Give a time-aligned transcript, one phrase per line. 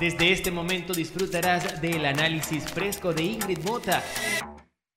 [0.00, 4.02] Desde este momento disfrutarás del análisis fresco de Ingrid Mota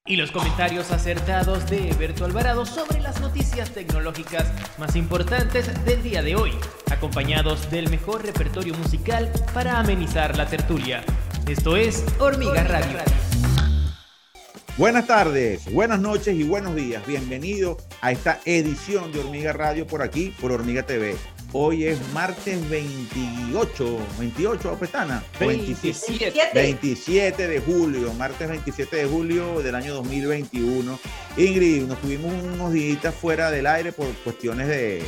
[0.07, 6.21] y los comentarios acertados de Eberto Alvarado sobre las noticias tecnológicas más importantes del día
[6.21, 6.51] de hoy,
[6.89, 11.03] acompañados del mejor repertorio musical para amenizar la tertulia.
[11.47, 12.99] Esto es Hormiga Radio.
[14.77, 17.05] Buenas tardes, buenas noches y buenos días.
[17.05, 21.15] Bienvenido a esta edición de Hormiga Radio por aquí, por Hormiga TV.
[21.53, 25.23] Hoy es martes 28, 28, Pestana.
[25.39, 26.33] 27.
[26.53, 30.99] 27 de julio, martes 27 de julio del año 2021.
[31.37, 35.01] Ingrid, nos tuvimos unos días fuera del aire por cuestiones de,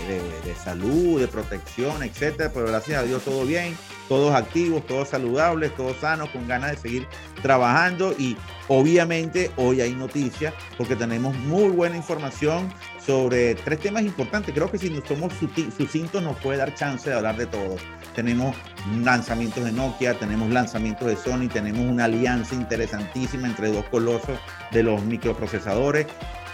[0.45, 3.75] de salud, de protección, etcétera, pero gracias a Dios todo bien,
[4.07, 7.07] todos activos, todos saludables, todos sanos, con ganas de seguir
[7.41, 8.37] trabajando y
[8.69, 12.71] obviamente hoy hay noticias porque tenemos muy buena información
[13.09, 14.53] sobre tres temas importantes.
[14.53, 15.33] Creo que si nos somos
[15.75, 17.75] sucintos nos puede dar chance de hablar de todo.
[18.13, 18.55] Tenemos
[19.01, 24.37] lanzamientos de Nokia, tenemos lanzamientos de Sony, tenemos una alianza interesantísima entre dos colosos
[24.71, 26.05] de los microprocesadores,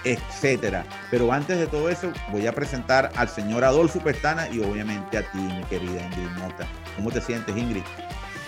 [0.06, 0.86] etcétera.
[1.12, 5.30] Pero antes de todo eso, voy a presentar al señor Adolfo Pestana y obviamente a
[5.30, 6.66] ti, mi querida Ingrid Mota.
[6.96, 7.84] ¿Cómo te sientes, Ingrid?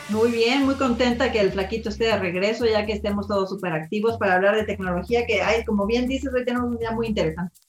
[0.08, 3.74] Muy bien, muy contenta que el flaquito esté de regreso, ya que estemos todos súper
[3.74, 7.08] activos para hablar de tecnología, que hay, como bien dices, hoy tenemos un día muy
[7.08, 7.68] interesante.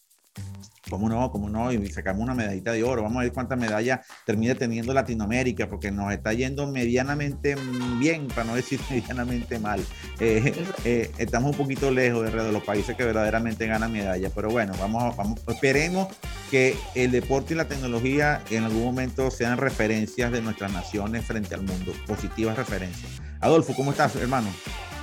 [0.89, 1.31] ¿Cómo no?
[1.31, 1.73] ¿Cómo no?
[1.73, 3.03] Y sacamos una medallita de oro.
[3.03, 7.57] Vamos a ver cuántas medallas termina teniendo Latinoamérica, porque nos está yendo medianamente
[7.99, 9.85] bien, para no decir medianamente mal.
[10.21, 14.33] Eh, eh, estamos un poquito lejos de, los países que verdaderamente ganan medallas.
[14.35, 16.09] Pero bueno, vamos, vamos, esperemos
[16.51, 21.55] que el deporte y la tecnología en algún momento sean referencias de nuestras naciones frente
[21.55, 23.21] al mundo, positivas referencias.
[23.41, 24.49] Adolfo, ¿cómo estás, hermano?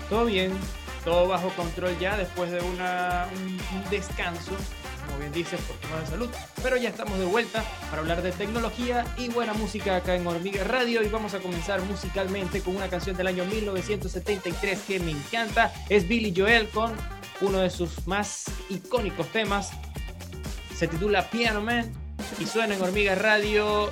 [0.10, 0.52] Todo bien,
[1.04, 4.52] todo bajo control ya después de un descanso
[5.06, 6.30] como bien dices, por temas de salud.
[6.62, 10.64] Pero ya estamos de vuelta para hablar de tecnología y buena música acá en Hormiga
[10.64, 11.04] Radio.
[11.04, 15.74] Y vamos a comenzar musicalmente con una canción del año 1973 que me encanta.
[15.90, 16.94] Es Billy Joel con
[17.42, 19.72] uno de sus más icónicos temas.
[20.76, 21.92] Se titula Piano Man
[22.40, 23.90] y suena en Hormiga Radio.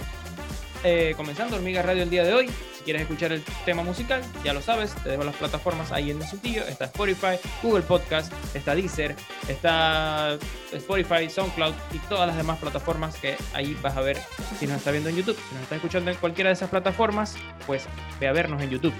[0.83, 2.49] Eh, comenzando Hormiga Radio el día de hoy
[2.83, 6.27] quieres escuchar el tema musical, ya lo sabes, te dejo las plataformas ahí en el
[6.27, 6.65] sitio.
[6.67, 9.15] Está Spotify, Google Podcast, está Deezer,
[9.47, 10.37] está
[10.71, 14.17] Spotify, SoundCloud y todas las demás plataformas que ahí vas a ver
[14.59, 15.37] si nos está viendo en YouTube.
[15.49, 17.35] Si nos está escuchando en cualquiera de esas plataformas,
[17.65, 17.87] pues
[18.19, 18.93] ve a vernos en YouTube.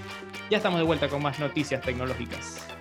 [0.49, 2.72] Ya estamos de vuelta con más noticias tecnológicas.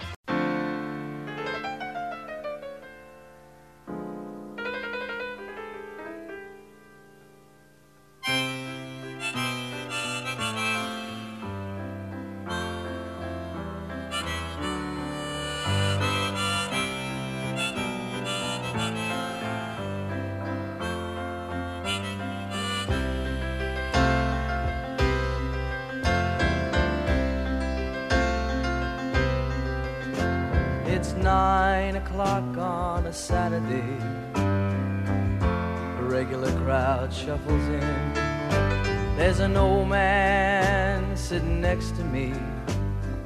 [41.75, 42.34] Next to me,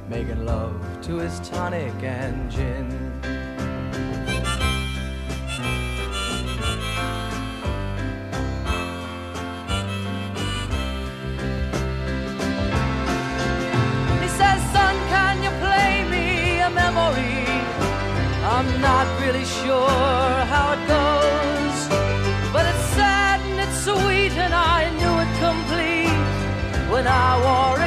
[0.07, 2.87] making love to his tonic and gin.
[14.23, 17.43] He says, Son, can you play me a memory?
[18.55, 21.77] I'm not really sure how it goes
[22.53, 26.27] but it's sad and it's sweet and I knew it complete
[26.93, 27.86] when I wore a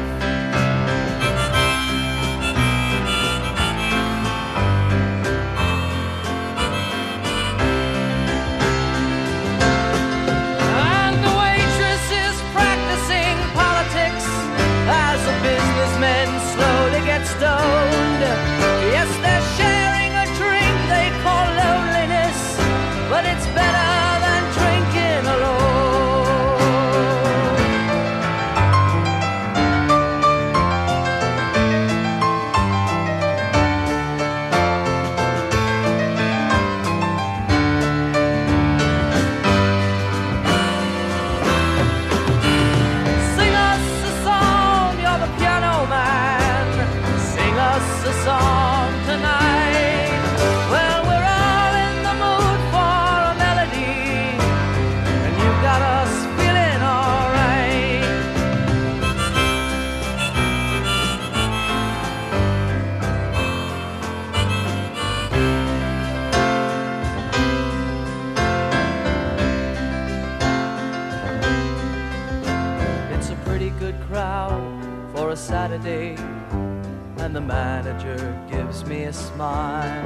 [79.41, 80.05] Smile.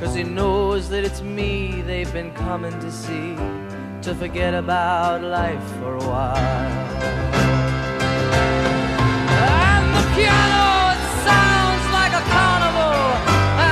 [0.00, 3.28] Cause he knows that it's me they've been coming to see
[4.06, 6.88] to forget about life for a while.
[9.72, 13.00] And the piano it sounds like a carnival,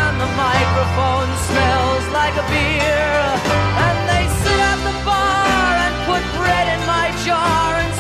[0.00, 3.12] and the microphone smells like a beer.
[3.86, 7.92] And they sit at the bar and put bread in my jar and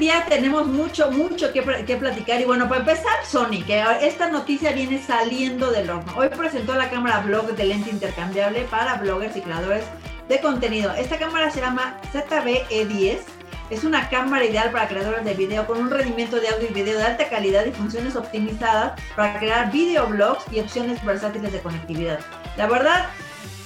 [0.00, 2.40] día tenemos mucho, mucho que, que, platicar.
[2.40, 6.12] Y bueno, para empezar, Sony, que esta noticia viene saliendo del horno.
[6.16, 9.84] Hoy presentó la cámara blog de lente intercambiable para bloggers y creadores
[10.28, 10.92] de contenido.
[10.94, 13.18] Esta cámara se llama ZB-E10.
[13.68, 16.98] Es una cámara ideal para creadores de video con un rendimiento de audio y video
[16.98, 22.18] de alta calidad y funciones optimizadas para crear videoblogs y opciones versátiles de conectividad.
[22.56, 23.06] La verdad,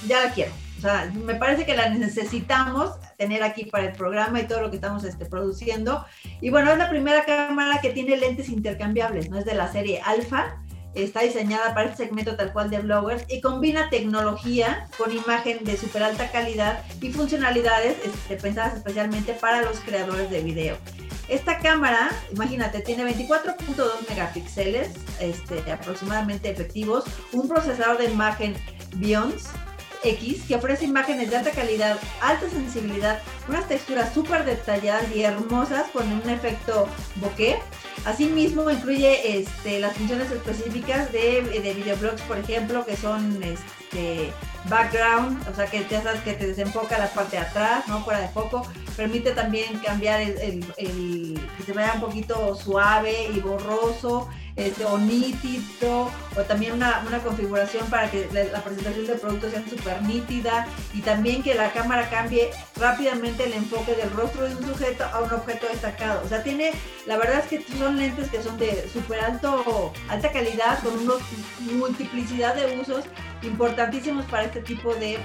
[0.05, 0.64] ya la quiero.
[0.85, 4.75] Sea, me parece que la necesitamos tener aquí para el programa y todo lo que
[4.75, 6.05] estamos este, produciendo.
[6.41, 9.99] Y bueno, es la primera cámara que tiene lentes intercambiables, no es de la serie
[10.05, 10.61] Alpha.
[10.93, 15.75] Está diseñada para este segmento tal cual de bloggers y combina tecnología con imagen de
[15.75, 20.77] súper alta calidad y funcionalidades este, pensadas especialmente para los creadores de video.
[21.29, 28.53] Esta cámara, imagínate, tiene 24.2 megapíxeles este, aproximadamente efectivos, un procesador de imagen
[28.97, 29.49] Beyonce
[30.05, 35.87] X que ofrece imágenes de alta calidad, alta sensibilidad, unas texturas súper detalladas y hermosas
[35.91, 37.59] con un efecto bokeh.
[38.05, 44.31] Asimismo, incluye este, las funciones específicas de, de videoblogs, por ejemplo, que son este,
[44.69, 48.03] background, o sea, que ya que te desenfoca la parte de atrás, ¿no?
[48.03, 48.67] Fuera de foco.
[48.95, 56.11] Permite también cambiar el que se vea un poquito suave y borroso este, o nítido,
[56.37, 60.67] o también una, una configuración para que la, la, presentación del producto sea súper nítida
[60.93, 65.21] y también que la cámara cambie rápidamente el enfoque del rostro de un sujeto a
[65.21, 66.21] un objeto destacado.
[66.23, 66.71] O sea, tiene,
[67.05, 71.15] la verdad es que son lentes que son de súper alto, alta calidad, con una
[71.73, 73.05] multiplicidad de usos
[73.45, 75.17] importantísimos para este tipo de,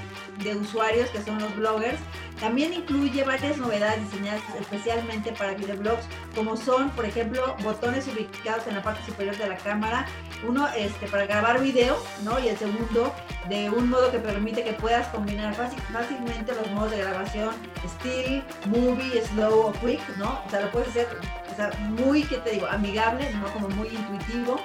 [0.43, 1.99] de usuarios que son los bloggers.
[2.41, 8.77] También incluye varias novedades diseñadas especialmente para videoblogs, como son, por ejemplo, botones ubicados en
[8.77, 10.07] la parte superior de la cámara,
[10.49, 12.39] uno este, para grabar video, ¿no?
[12.41, 13.15] Y el segundo
[13.51, 17.51] de un modo que permite que puedas combinar fácil- fácilmente los modos de grabación,
[17.99, 20.41] still, movie, slow o quick, ¿no?
[20.47, 21.09] O sea, lo puedes hacer
[21.53, 22.67] o sea, muy, ¿qué te digo?
[22.69, 23.53] Amigable, ¿no?
[23.53, 24.59] Como muy intuitivo.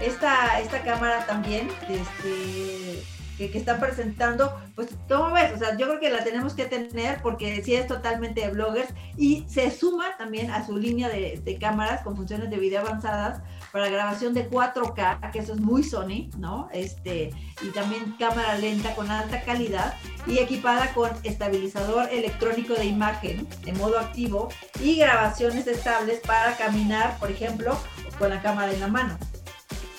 [0.00, 3.02] Esta, esta cámara también, este,
[3.36, 5.52] que, que presentando, pues, ¿cómo ves?
[5.54, 8.92] O sea, yo creo que la tenemos que tener porque sí es totalmente de bloggers
[9.16, 13.40] y se suma también a su línea de, de cámaras con funciones de video avanzadas
[13.72, 16.68] para grabación de 4K, que eso es muy Sony, ¿no?
[16.72, 19.94] Este, y también cámara lenta con alta calidad
[20.26, 24.48] y equipada con estabilizador electrónico de imagen de modo activo
[24.80, 27.78] y grabaciones estables para caminar, por ejemplo,
[28.18, 29.18] con la cámara en la mano.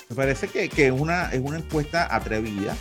[0.08, 2.74] Me parece que, que una, es una encuesta atrevida.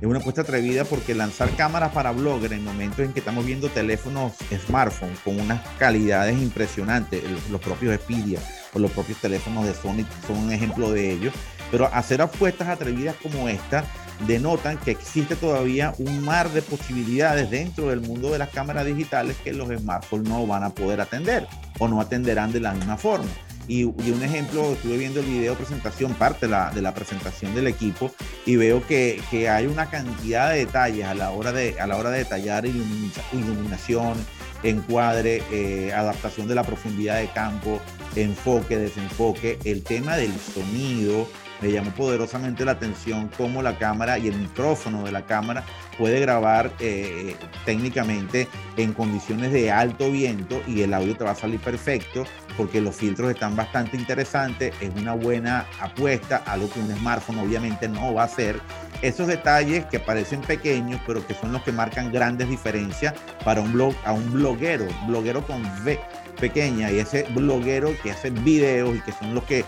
[0.00, 3.68] Es una encuesta atrevida porque lanzar cámaras para blogger en momentos en que estamos viendo
[3.68, 4.32] teléfonos
[4.66, 8.40] smartphone con unas calidades impresionantes, los, propios Xperia
[8.74, 11.30] o los propios teléfonos de Sony son un ejemplo de ello,
[11.70, 13.84] pero hacer apuestas atrevidas como esta
[14.26, 19.36] denotan que existe todavía un mar de posibilidades dentro del mundo de las cámaras digitales
[19.44, 21.46] que los smartphones no van a poder atender
[21.78, 23.30] o no atenderán de la misma forma.
[23.68, 28.12] Y, un ejemplo, estuve viendo el video presentación, parte de la, presentación del equipo,
[28.44, 31.96] y veo que, que, hay una cantidad de detalles a la hora de, a la
[31.96, 34.14] hora de detallar iluminación,
[34.62, 37.80] encuadre, eh, adaptación de la profundidad de campo,
[38.16, 41.28] enfoque, desenfoque, el tema del sonido.
[41.60, 45.64] Me llamó poderosamente la atención cómo la cámara y el micrófono de la cámara
[45.96, 51.36] puede grabar eh, técnicamente en condiciones de alto viento y el audio te va a
[51.36, 52.24] salir perfecto
[52.56, 57.88] porque los filtros están bastante interesantes, es una buena apuesta, algo que un smartphone obviamente
[57.88, 58.60] no va a hacer.
[59.00, 63.72] Esos detalles que parecen pequeños, pero que son los que marcan grandes diferencias para un
[63.72, 65.98] blog, a un bloguero, bloguero con V
[66.40, 69.64] pequeña y ese bloguero que hace videos y que son los que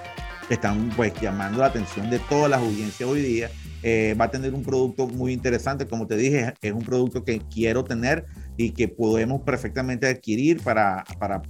[0.50, 3.50] están pues llamando la atención de todas las audiencias hoy día.
[3.82, 7.40] Eh, va a tener un producto muy interesante, como te dije, es un producto que
[7.40, 8.24] quiero tener
[8.56, 11.42] y que podemos perfectamente adquirir para, para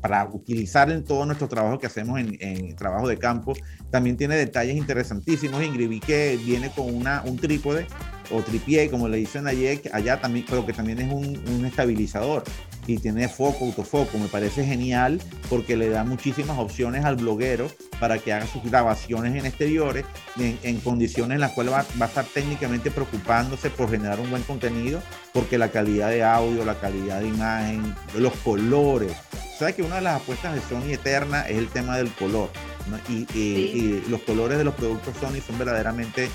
[0.00, 3.54] para utilizar en todo nuestro trabajo que hacemos en, en, trabajo de campo.
[3.90, 5.62] También tiene detalles interesantísimos.
[5.62, 7.86] Ingrid, vi que viene con una, un trípode
[8.30, 12.42] o tripié, como le dicen ayer, allá también, pero que también es un, un estabilizador
[12.86, 14.18] y tiene foco, autofoco.
[14.18, 17.70] Me parece genial porque le da muchísimas opciones al bloguero
[18.00, 20.04] para que haga sus grabaciones en exteriores
[20.38, 24.30] en, en condiciones en las cuales va, va, a estar técnicamente preocupándose por generar un
[24.30, 25.00] buen contenido
[25.32, 29.12] porque la calidad de audio, la calidad de imagen, los colores.
[29.58, 32.50] ¿Sabes que una de las apuestas de Sony Eterna es el tema del color?
[32.88, 32.98] ¿no?
[33.08, 34.02] Y, y, sí.
[34.06, 36.30] y los colores de los productos Sony son verdaderamente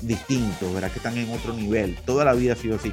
[0.00, 0.90] distintos, ¿verdad?
[0.90, 1.96] Que están en otro nivel.
[2.04, 2.92] Toda la vida ha sido así.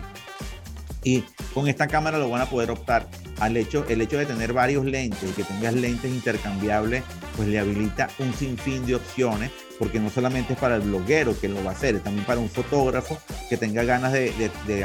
[1.04, 3.08] Y con esta cámara lo van a poder optar
[3.40, 7.04] al hecho, el hecho de tener varios lentes y que tengas lentes intercambiables,
[7.36, 9.52] pues le habilita un sinfín de opciones,
[9.82, 12.40] porque no solamente es para el bloguero que lo va a hacer, es también para
[12.40, 13.18] un fotógrafo
[13.50, 14.30] que tenga ganas de,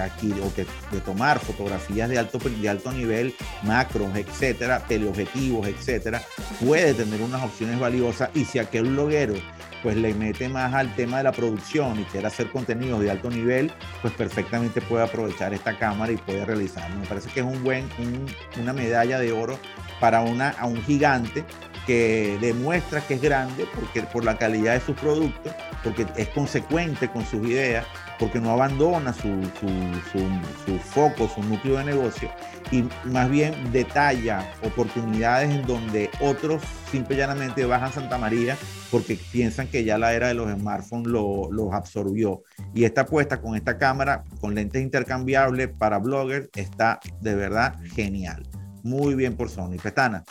[0.00, 6.22] aquí o de, de, tomar fotografías de alto, de alto nivel, macros, etcétera, teleobjetivos, etcétera,
[6.64, 8.30] puede tener unas opciones valiosas.
[8.32, 9.34] Y si aquel bloguero
[9.82, 13.30] pues le mete más al tema de la producción y quiere hacer contenidos de alto
[13.30, 16.98] nivel, pues perfectamente puede aprovechar esta cámara y puede realizarlo.
[16.98, 18.26] Me parece que es un buen, un,
[18.60, 19.58] una medalla de oro
[20.00, 21.44] para una, a un gigante
[21.86, 25.52] que demuestra que es grande porque, por la calidad de sus productos,
[25.84, 27.86] porque es consecuente con sus ideas,
[28.18, 29.28] porque no abandona su,
[29.60, 29.68] su,
[30.10, 30.18] su,
[30.64, 32.30] su foco, su núcleo de negocio
[32.70, 38.56] y más bien detalla oportunidades en donde otros simple y llanamente bajan Santa María
[38.90, 42.42] porque piensan que ya la era de los smartphones lo, los absorbió.
[42.74, 48.46] Y esta apuesta con esta cámara, con lentes intercambiables para bloggers, está de verdad genial.
[48.82, 49.76] Muy bien por Sony.
[49.82, 50.24] Petana.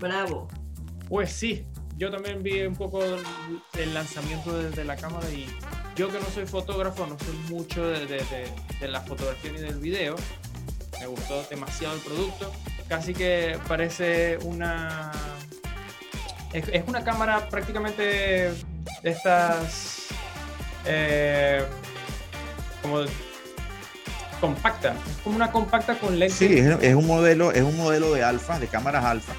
[0.00, 0.48] Bravo.
[1.12, 1.66] Pues sí,
[1.98, 5.46] yo también vi un poco el lanzamiento desde la cámara y
[5.94, 8.06] yo que no soy fotógrafo, no sé mucho de,
[8.80, 10.16] de, la fotografía ni del video,
[11.00, 12.50] me gustó demasiado el producto.
[12.88, 15.12] Casi que parece una.
[16.54, 18.54] Es, una cámara prácticamente de
[19.02, 20.06] estas.
[20.86, 21.62] Eh,
[22.80, 23.00] como
[24.40, 24.94] compacta.
[25.10, 26.38] Es como una compacta con lentes.
[26.38, 29.34] Sí, es, es, un modelo, es un modelo de alfa, de cámaras alfa.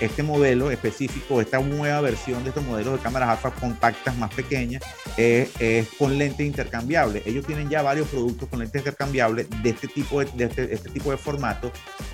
[0.00, 4.82] Este modelo específico, esta nueva versión de estos modelos de cámaras alfa compactas más pequeñas,
[5.16, 7.26] es, es con lentes intercambiables.
[7.26, 11.10] Ellos tienen ya varios productos con lentes intercambiables de este tipo de, este, este tipo
[11.10, 11.72] de formato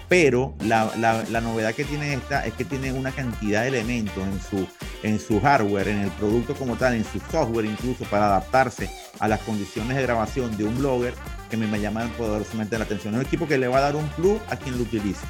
[0.08, 4.40] pero la, la- novedad que tiene esta es que tiene una cantidad de elementos en
[4.40, 4.66] su,
[5.02, 9.26] en su hardware, en el producto como tal, en su software incluso para adaptarse a
[9.26, 11.14] las condiciones de grabación de un blogger
[11.50, 13.14] que me, me llaman poderosamente la atención.
[13.14, 15.26] Es un equipo que le va a dar un plus a quien lo utilice.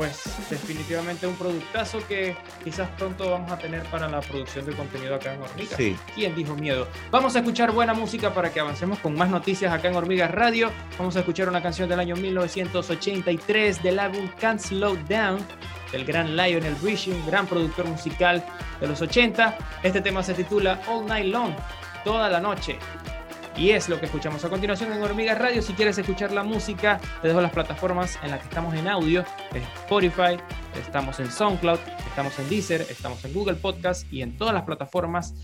[0.00, 5.14] Pues definitivamente un productazo que quizás pronto vamos a tener para la producción de contenido
[5.14, 5.76] acá en Hormiga.
[5.76, 5.94] Sí.
[6.14, 6.88] ¿Quién dijo miedo?
[7.10, 10.70] Vamos a escuchar buena música para que avancemos con más noticias acá en Hormigas Radio.
[10.96, 15.44] Vamos a escuchar una canción del año 1983 del álbum Can't Slow Down
[15.92, 18.42] del gran Lionel Richie, un gran productor musical
[18.80, 19.58] de los 80.
[19.82, 21.52] Este tema se titula All Night Long,
[22.04, 22.78] toda la noche.
[23.60, 25.60] Y es lo que escuchamos a continuación en Hormigas Radio.
[25.60, 29.20] Si quieres escuchar la música, te dejo las plataformas en las que estamos en audio.
[29.52, 30.38] Es Spotify,
[30.80, 35.34] estamos en SoundCloud, estamos en Deezer, estamos en Google Podcast y en todas las plataformas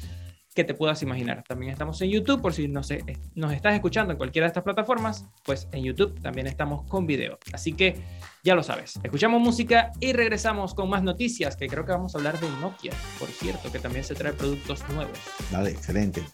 [0.54, 1.44] que te puedas imaginar.
[1.46, 4.48] También estamos en YouTube, por si no sé, eh, nos estás escuchando en cualquiera de
[4.48, 7.38] estas plataformas, pues en YouTube también estamos con video.
[7.52, 7.96] Así que
[8.42, 8.98] ya lo sabes.
[9.02, 12.94] Escuchamos música y regresamos con más noticias, que creo que vamos a hablar de Nokia,
[13.18, 15.18] por cierto, que también se trae productos nuevos.
[15.50, 16.24] Dale, excelente.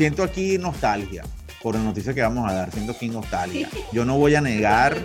[0.00, 1.22] Siento aquí nostalgia
[1.62, 2.70] por la noticia que vamos a dar.
[2.72, 3.68] Siento aquí nostalgia.
[3.92, 4.96] Yo no voy a negar,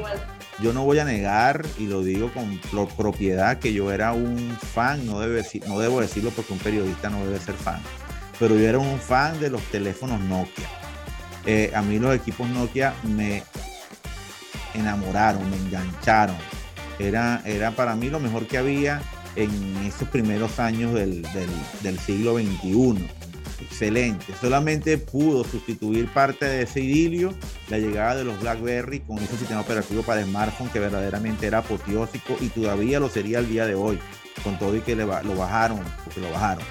[0.61, 4.57] yo no voy a negar, y lo digo con pro- propiedad, que yo era un
[4.73, 7.81] fan, no, debe, no debo decirlo porque un periodista no debe ser fan,
[8.39, 10.65] pero yo era un fan de los teléfonos Nokia.
[11.45, 13.43] Eh, a mí los equipos Nokia me
[14.73, 16.37] enamoraron, me engancharon.
[16.99, 19.01] Era, era para mí lo mejor que había
[19.35, 19.51] en
[19.85, 21.49] esos primeros años del, del-
[21.83, 23.05] del siglo XXI.
[23.61, 24.33] Excelente.
[24.39, 27.33] Solamente pudo sustituir parte de ese idilio
[27.69, 32.35] la llegada de los BlackBerry con ese sistema operativo para smartphone que verdaderamente era apoteósico
[32.41, 33.99] y todavía lo sería el día de hoy,
[34.43, 36.63] con todo y que lo bajaron, porque lo bajaron.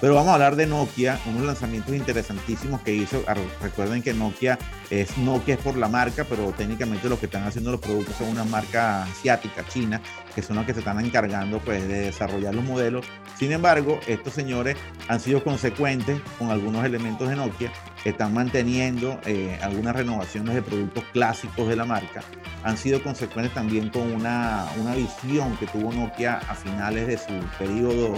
[0.00, 3.24] Pero vamos a hablar de Nokia, unos lanzamientos interesantísimos que hizo.
[3.62, 4.58] Recuerden que Nokia
[4.90, 8.28] es Nokia es por la marca, pero técnicamente lo que están haciendo los productos son
[8.28, 10.02] una marca asiática, china,
[10.34, 13.06] que son los que se están encargando pues, de desarrollar los modelos.
[13.36, 14.76] Sin embargo, estos señores
[15.08, 17.72] han sido consecuentes con algunos elementos de Nokia,
[18.04, 22.22] están manteniendo eh, algunas renovaciones de productos clásicos de la marca,
[22.62, 27.32] han sido consecuentes también con una, una visión que tuvo Nokia a finales de su
[27.58, 28.14] periodo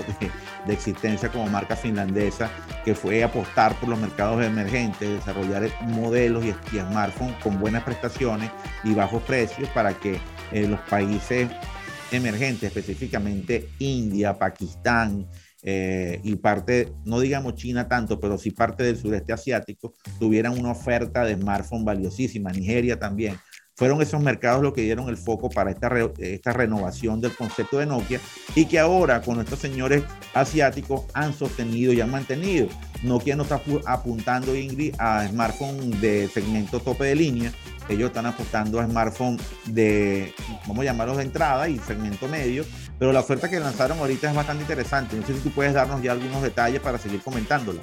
[0.67, 2.51] de, existencia como marca finlandesa,
[2.85, 8.51] que fue apostar por los mercados emergentes, desarrollar modelos y, y smartphones con buenas prestaciones
[8.85, 10.21] y bajos precios para que
[10.53, 11.49] eh, los países
[12.13, 15.27] emergentes, específicamente India, Pakistán
[15.63, 20.71] eh, y parte, no digamos China tanto, pero sí parte del sureste asiático, tuvieran una
[20.71, 23.37] oferta de smartphone valiosísima, Nigeria también.
[23.77, 27.79] Fueron esos mercados los que dieron el foco para esta, re- esta renovación del concepto
[27.79, 28.21] de Nokia
[28.55, 32.69] y que ahora con estos señores asiáticos han sostenido y han mantenido.
[33.03, 37.53] Nokia no está pu- apuntando, Ingrid, a smartphone de segmento tope de línea,
[37.91, 40.33] ellos están apostando a smartphones de,
[40.67, 42.65] vamos llamarlos de entrada y segmento medio,
[42.99, 45.17] pero la oferta que lanzaron ahorita es bastante interesante.
[45.17, 47.81] No sé si tú puedes darnos ya algunos detalles para seguir comentándola.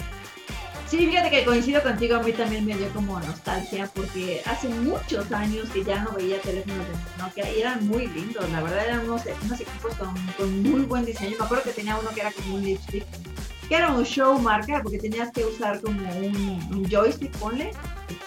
[0.94, 5.32] Sí, fíjate que coincido contigo, a mí también me dio como nostalgia porque hace muchos
[5.32, 9.00] años que ya no veía teléfonos de Nokia y eran muy lindos, la verdad eran
[9.00, 11.36] unos, unos equipos con, con muy buen diseño.
[11.40, 13.06] Me acuerdo que tenía uno que era como un lipstick,
[13.68, 17.72] que era un show marca porque tenías que usar como un, un joystick, ponle,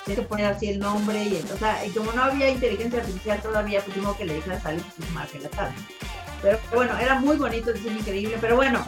[0.04, 3.40] tenías que poner así el nombre y, o sea, y como no había inteligencia artificial
[3.42, 5.72] todavía, pues tengo que le a salir su marca la tal.
[6.42, 8.84] Pero bueno, era muy bonito, diseño increíble, pero bueno,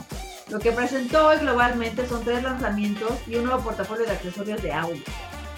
[0.50, 4.72] lo que presentó hoy globalmente son tres lanzamientos y un nuevo portafolio de accesorios de
[4.72, 5.02] audio.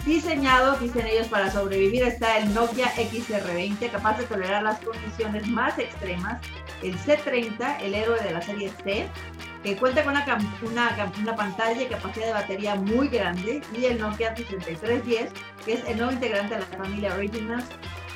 [0.05, 5.79] Diseñados, dicen ellos, para sobrevivir está el Nokia XR20, capaz de tolerar las condiciones más
[5.79, 6.41] extremas,
[6.83, 9.07] el C30, el héroe de la serie C,
[9.63, 10.25] que cuenta con una,
[10.63, 15.31] una, una pantalla y capacidad de batería muy grande, y el Nokia 3310,
[15.67, 17.67] que es el nuevo integrante de la familia Originals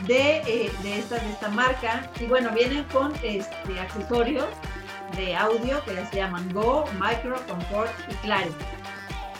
[0.06, 2.10] de, eh, de, esta, de esta marca.
[2.18, 4.46] Y bueno, vienen con este, accesorios
[5.16, 8.54] de audio que se llaman Go, Micro, Comfort y Clarity.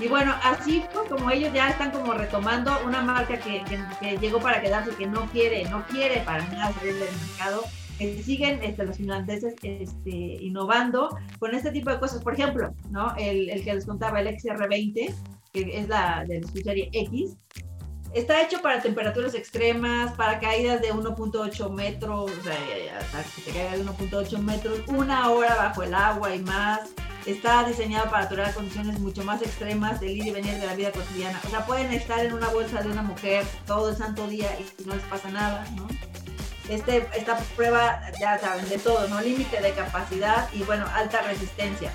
[0.01, 4.19] Y bueno, así fue como ellos ya están como retomando una marca que, que- que
[4.19, 7.63] llegó para quedarse, que no quiere, no quiere para nada salir del mercado,
[7.97, 10.11] que siguen este, los finlandeses este,
[10.41, 12.23] innovando con este tipo de cosas.
[12.25, 13.15] Por ejemplo, ¿no?
[13.17, 15.15] el, el que les contaba, el XR20,
[15.53, 17.37] que es la de la serie X,
[18.15, 22.57] está hecho para temperaturas extremas, para caídas de 1.8 metros, o sea,
[22.99, 26.81] hasta que te caiga de 1.8 metros, una hora bajo el agua y más.
[27.27, 30.93] Está diseñado para tolerar condiciones mucho más extremas del ir y venir de la vida
[30.93, 31.41] cotidiana.
[31.47, 34.85] O sea, pueden estar en una bolsa de una mujer todo el santo día y
[34.85, 35.89] no les pasa nada, ¿no?
[36.69, 39.23] Este, esta prueba, ya saben, de todo, ¿no?
[39.23, 41.93] Límite de capacidad y, bueno, alta resistencia.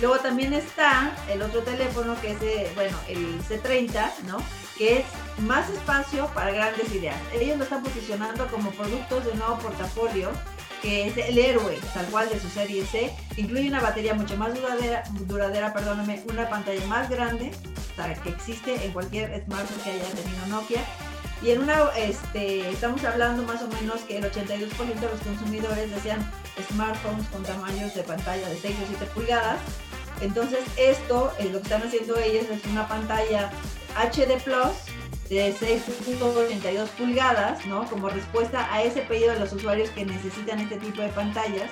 [0.00, 4.38] Luego también está el otro teléfono que es, bueno, el C30, ¿no?
[4.78, 5.04] Que es
[5.42, 7.16] más espacio para grandes ideas.
[7.32, 10.30] Ellos lo están posicionando como productos de nuevo portafolio,
[10.80, 13.14] que es el héroe, tal cual de su serie C.
[13.36, 17.52] Incluye una batería mucho más duradera, duradera perdóname, una pantalla más grande,
[18.22, 20.82] que existe en cualquier smartphone que haya tenido Nokia.
[21.42, 25.90] Y en una, este, estamos hablando más o menos que el 82% de los consumidores
[25.90, 26.30] desean
[26.70, 29.58] smartphones con tamaños de pantalla de 6 o 7 pulgadas.
[30.20, 33.50] Entonces esto, eh, lo que están haciendo ellos es una pantalla
[33.96, 34.72] HD Plus
[35.28, 37.84] de 6.82 pulgadas, ¿no?
[37.88, 41.70] Como respuesta a ese pedido de los usuarios que necesitan este tipo de pantallas.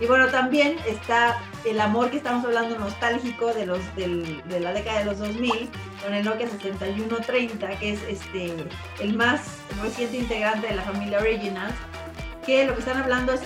[0.00, 4.72] Y bueno, también está el amor que estamos hablando nostálgico de, los, del- de la
[4.72, 5.70] década de los 2000
[6.02, 8.52] con el Nokia 6130, que es este,
[9.00, 9.42] el más
[9.82, 11.74] reciente integrante de la familia Originals,
[12.44, 13.42] que lo que están hablando es,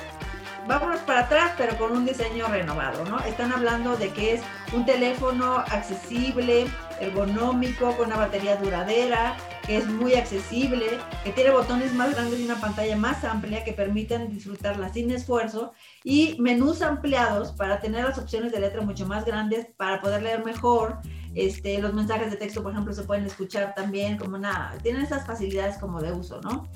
[0.69, 3.19] vámonos para atrás, pero con un diseño renovado, ¿no?
[3.21, 4.43] Están hablando de que es
[4.75, 6.67] un teléfono accesible,
[7.01, 9.35] ergonómico, con una batería duradera,
[9.67, 13.73] que es muy accesible, que tiene botones más grandes y una pantalla más amplia que
[13.73, 15.73] permiten disfrutarla sin esfuerzo
[16.05, 20.45] y menús ampliados para tener las opciones de letra mucho más grandes para poder leer
[20.45, 20.99] mejor.
[21.35, 25.27] Este, los mensajes de texto, por ejemplo, se pueden escuchar también como una, tienen esas
[25.27, 26.69] facilidades como de uso, ¿no?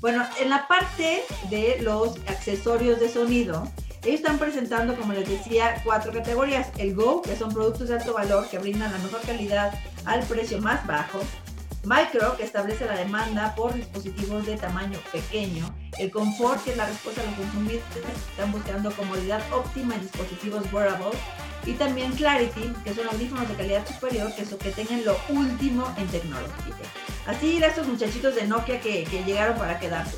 [0.00, 3.70] Bueno, en la parte de los accesorios de sonido,
[4.02, 6.68] ellos están presentando, como les decía, cuatro categorías.
[6.78, 9.74] El Go, que son productos de alto valor que brindan la mejor calidad
[10.06, 11.20] al precio más bajo.
[11.84, 15.74] Micro, que establece la demanda por dispositivos de tamaño pequeño.
[15.98, 20.00] El Confort, que es la respuesta a los consumidores que están buscando comodidad óptima en
[20.00, 21.18] dispositivos wearables.
[21.66, 25.92] Y también Clarity, que son audífonos de calidad superior, que, son, que tengan lo último
[25.98, 26.74] en tecnología.
[27.30, 30.16] Así eran estos muchachitos de Nokia que, que llegaron para quedarse.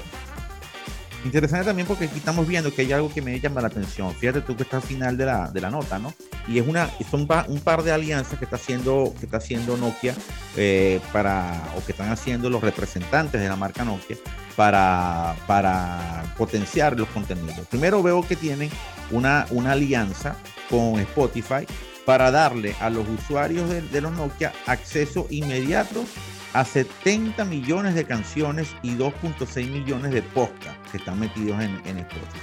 [1.26, 4.14] Interesante también porque aquí estamos viendo que hay algo que me llama la atención.
[4.14, 6.14] Fíjate tú que está al final de la, de la nota, ¿no?
[6.48, 10.14] Y es una, son un par de alianzas que está haciendo, que está haciendo Nokia
[10.56, 14.16] eh, para, o que están haciendo los representantes de la marca Nokia
[14.56, 17.66] para, para potenciar los contenidos.
[17.68, 18.70] Primero veo que tienen
[19.10, 20.34] una, una alianza
[20.70, 21.66] con Spotify
[22.06, 26.04] para darle a los usuarios de los Nokia acceso inmediato
[26.52, 31.98] a 70 millones de canciones y 2.6 millones de podcasts que están metidos en, en
[31.98, 32.38] Spotify.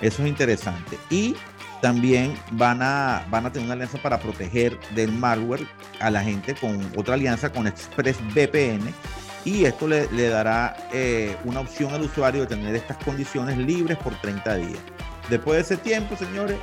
[0.00, 0.98] Eso es interesante.
[1.10, 1.36] Y
[1.80, 5.66] también van a, van a tener una alianza para proteger del malware
[6.00, 8.92] a la gente con otra alianza con ExpressVPN.
[9.44, 14.14] Y esto le, dará eh, una opción al usuario de tener estas condiciones libres por
[14.14, 14.78] 30 días.
[15.28, 16.58] Después de ese tiempo, señores,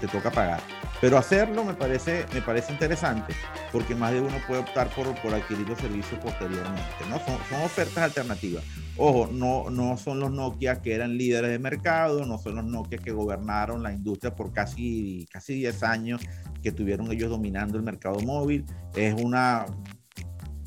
[0.00, 0.60] te toca pagar.
[1.00, 3.34] Pero hacerlo me parece, me parece interesante
[3.72, 6.82] porque más de uno puede optar por, por adquirir los servicios posteriormente.
[7.08, 7.18] ¿no?
[7.20, 8.64] Son, ofertas alternativas.
[8.96, 12.98] Ojo, no, no son los Nokia que eran líderes de mercado, no son los Nokia
[12.98, 16.20] que gobernaron la industria por casi, casi 10 años
[16.62, 18.66] que tuvieron ellos dominando el mercado móvil.
[18.94, 19.64] Es una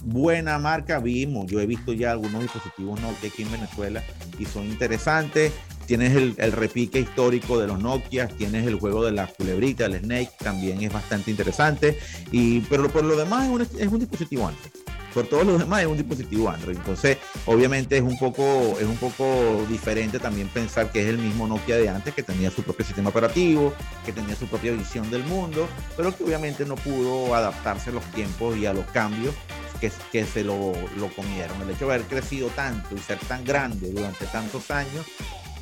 [0.03, 4.03] buena marca, vimos, yo he visto ya algunos dispositivos Nokia aquí en Venezuela
[4.39, 5.53] y son interesantes.
[5.85, 10.31] Tienes el, repique histórico de los Nokia, tienes el juego de la culebrita, el Snake,
[10.39, 11.99] también es bastante interesante.
[12.31, 14.71] Y, pero por lo demás es un, es un dispositivo Android.
[15.13, 16.75] Por todos los demás es un dispositivo Android.
[16.75, 18.43] Entonces, obviamente es un poco,
[18.79, 22.49] es un poco diferente también pensar que es el mismo Nokia de antes, que tenía
[22.49, 23.73] su propio sistema operativo,
[24.05, 28.03] que tenía su propia visión del mundo, pero que obviamente no pudo adaptarse a los
[28.11, 29.35] tiempos y a los cambios
[29.79, 31.61] que, que se lo, lo comieron.
[31.61, 35.05] El hecho de haber crecido tanto y ser tan grande durante tantos años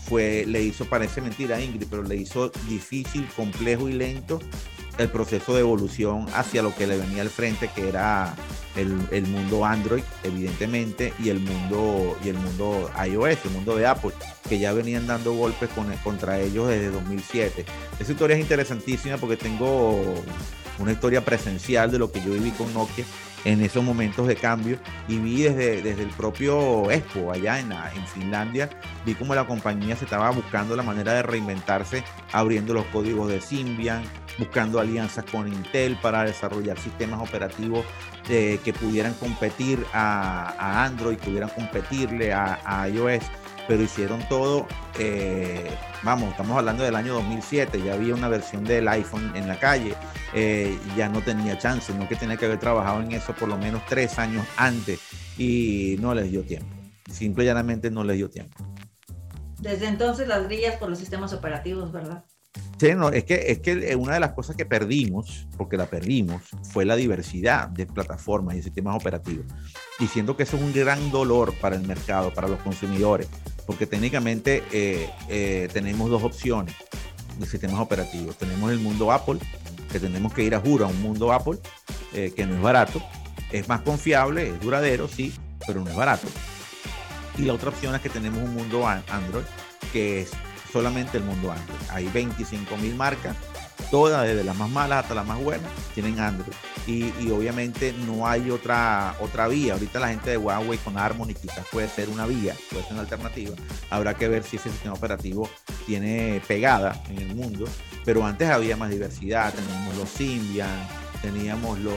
[0.05, 4.39] fue, le hizo, parece mentira Ingrid, pero le hizo difícil, complejo y lento
[4.97, 8.35] el proceso de evolución hacia lo que le venía al frente, que era
[8.75, 13.87] el, el mundo Android, evidentemente, y el mundo, y el mundo iOS, el mundo de
[13.87, 14.11] Apple,
[14.47, 17.65] que ya venían dando golpes con, contra ellos desde 2007.
[17.99, 20.01] Esa historia es interesantísima porque tengo
[20.79, 23.05] una historia presencial de lo que yo viví con Nokia
[23.45, 24.77] en esos momentos de cambio.
[25.07, 28.69] Y vi desde, desde el propio Expo allá en, en Finlandia,
[29.05, 33.41] vi cómo la compañía se estaba buscando la manera de reinventarse, abriendo los códigos de
[33.41, 34.03] Symbian,
[34.37, 37.85] buscando alianzas con Intel para desarrollar sistemas operativos
[38.27, 43.23] que pudieran competir a, a Android, pudieran competirle a, a iOS,
[43.67, 44.67] pero hicieron todo,
[44.99, 45.69] eh,
[46.03, 49.95] vamos, estamos hablando del año 2007, ya había una versión del iPhone en la calle,
[50.33, 53.57] eh, ya no tenía chance, no que tenía que haber trabajado en eso por lo
[53.57, 54.99] menos tres años antes
[55.37, 56.75] y no les dio tiempo.
[57.09, 58.57] Simple y llanamente no les dio tiempo.
[59.59, 62.25] Desde entonces las grillas por los sistemas operativos, ¿verdad?
[62.81, 66.41] Sí, no, es que, es que una de las cosas que perdimos, porque la perdimos,
[66.71, 69.45] fue la diversidad de plataformas y sistemas operativos.
[69.99, 73.27] Y siento que eso es un gran dolor para el mercado, para los consumidores,
[73.67, 76.73] porque técnicamente eh, eh, tenemos dos opciones
[77.37, 78.35] de sistemas operativos.
[78.39, 79.37] Tenemos el mundo Apple,
[79.91, 81.59] que tenemos que ir a juro a un mundo Apple,
[82.15, 82.99] eh, que no es barato,
[83.51, 85.35] es más confiable, es duradero, sí,
[85.67, 86.27] pero no es barato.
[87.37, 89.45] Y la otra opción es que tenemos un mundo an- Android,
[89.93, 90.31] que es
[90.71, 91.79] solamente el mundo Android.
[91.89, 93.35] Hay 25 mil marcas,
[93.89, 96.53] todas, desde las más malas hasta las más buenas, tienen Android.
[96.87, 99.73] Y, y obviamente no hay otra, otra vía.
[99.73, 103.01] Ahorita la gente de Huawei con Harmony quizás puede ser una vía, puede ser una
[103.01, 103.55] alternativa.
[103.89, 105.49] Habrá que ver si ese sistema operativo
[105.85, 107.65] tiene pegada en el mundo.
[108.03, 110.87] Pero antes había más diversidad, teníamos los Symbian,
[111.21, 111.95] teníamos los...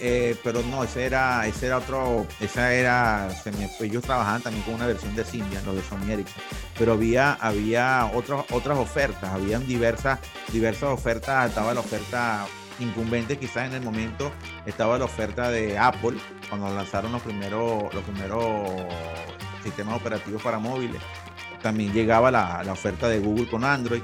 [0.00, 4.62] Eh, pero no, ese era, ese era otro, esa era, se me ellos trabajaban también
[4.64, 6.42] con una versión de Symbian, los de Sony Ericsson,
[6.78, 10.18] pero había, había otras, otras ofertas, habían diversas,
[10.52, 12.46] diversas ofertas, estaba la oferta
[12.78, 14.30] incumbente quizás en el momento,
[14.66, 18.68] estaba la oferta de Apple, cuando lanzaron los primeros, los primeros
[19.62, 21.00] sistemas operativos para móviles,
[21.62, 24.02] también llegaba la, la oferta de Google con Android,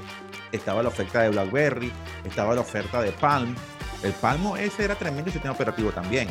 [0.51, 1.91] estaba la oferta de BlackBerry,
[2.23, 3.55] estaba la oferta de Palm,
[4.03, 6.27] el Palmo ese era tremendo sistema operativo también.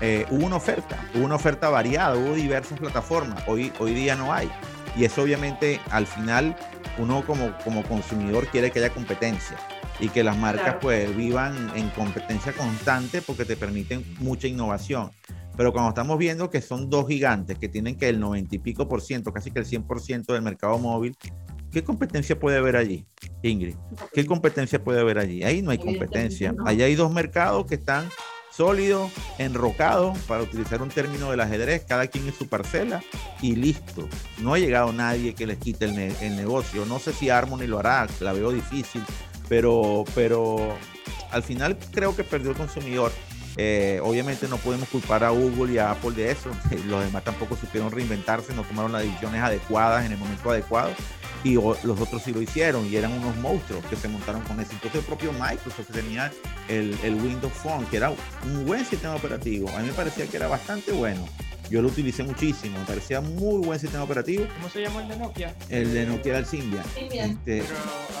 [0.00, 3.42] Eh, hubo una oferta, hubo una oferta variada, hubo diversas plataformas.
[3.46, 4.50] Hoy, hoy día no hay.
[4.96, 6.56] Y eso obviamente al final
[6.98, 9.56] uno como, como consumidor quiere que haya competencia
[10.00, 10.80] y que las marcas Claro.
[10.80, 15.10] pues vivan en competencia constante porque te permiten mucha innovación.
[15.56, 18.88] Pero cuando estamos viendo que son dos gigantes que tienen que el 90 y pico
[18.88, 21.16] por ciento, casi que el 100% del mercado móvil,
[21.76, 23.04] ¿qué competencia puede haber allí,
[23.42, 23.74] Ingrid?
[24.14, 25.44] ¿Qué competencia puede haber allí?
[25.44, 26.54] Ahí no hay competencia.
[26.64, 28.08] Allá hay dos mercados que están
[28.50, 33.02] sólidos, enrocados, para utilizar un término del ajedrez, cada quien en su parcela
[33.42, 34.08] y listo.
[34.38, 36.86] No ha llegado nadie que les quite el, ne- el negocio.
[36.86, 39.02] No sé si Harmony lo hará, la veo difícil,
[39.46, 40.74] pero, pero
[41.30, 43.12] al final creo que perdió el consumidor.
[43.58, 46.48] Eh, obviamente no podemos culpar a Google y a Apple de eso.
[46.88, 50.90] Los demás tampoco supieron reinventarse, no tomaron las decisiones adecuadas en el momento adecuado.
[51.46, 54.58] Y o- los otros sí lo hicieron y eran unos monstruos que se montaron con
[54.60, 54.72] eso.
[54.72, 56.32] Entonces el propio Microsoft que tenía
[56.68, 59.68] el, el Windows Phone, que era un buen sistema operativo.
[59.70, 61.24] A mí me parecía que era bastante bueno.
[61.70, 64.46] Yo lo utilicé muchísimo, me parecía muy buen sistema operativo.
[64.56, 65.54] ¿Cómo se llamó el de Nokia?
[65.68, 66.84] El de Nokia era el Symbian.
[66.94, 67.30] Symbian.
[67.30, 67.64] Este, Pero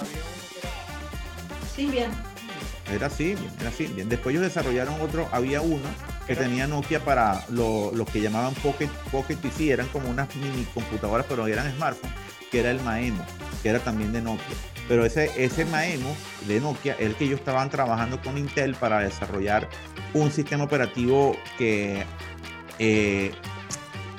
[0.00, 2.10] había uno que era- Sí, bien.
[2.94, 4.08] Era Symbian, era Symbian.
[4.08, 5.82] Después ellos desarrollaron otro, había uno
[6.26, 10.34] que Era- tenía Nokia para lo- los que llamaban Pocket, Pocket PC, eran como unas
[10.36, 12.14] mini computadoras, pero eran smartphones,
[12.50, 13.24] que era el Maemo,
[13.62, 14.44] que era también de Nokia.
[14.88, 16.14] Pero ese, ese Maemo
[16.46, 19.68] de Nokia, es el que ellos estaban trabajando con Intel para desarrollar
[20.14, 22.04] un sistema operativo que
[22.78, 23.32] eh,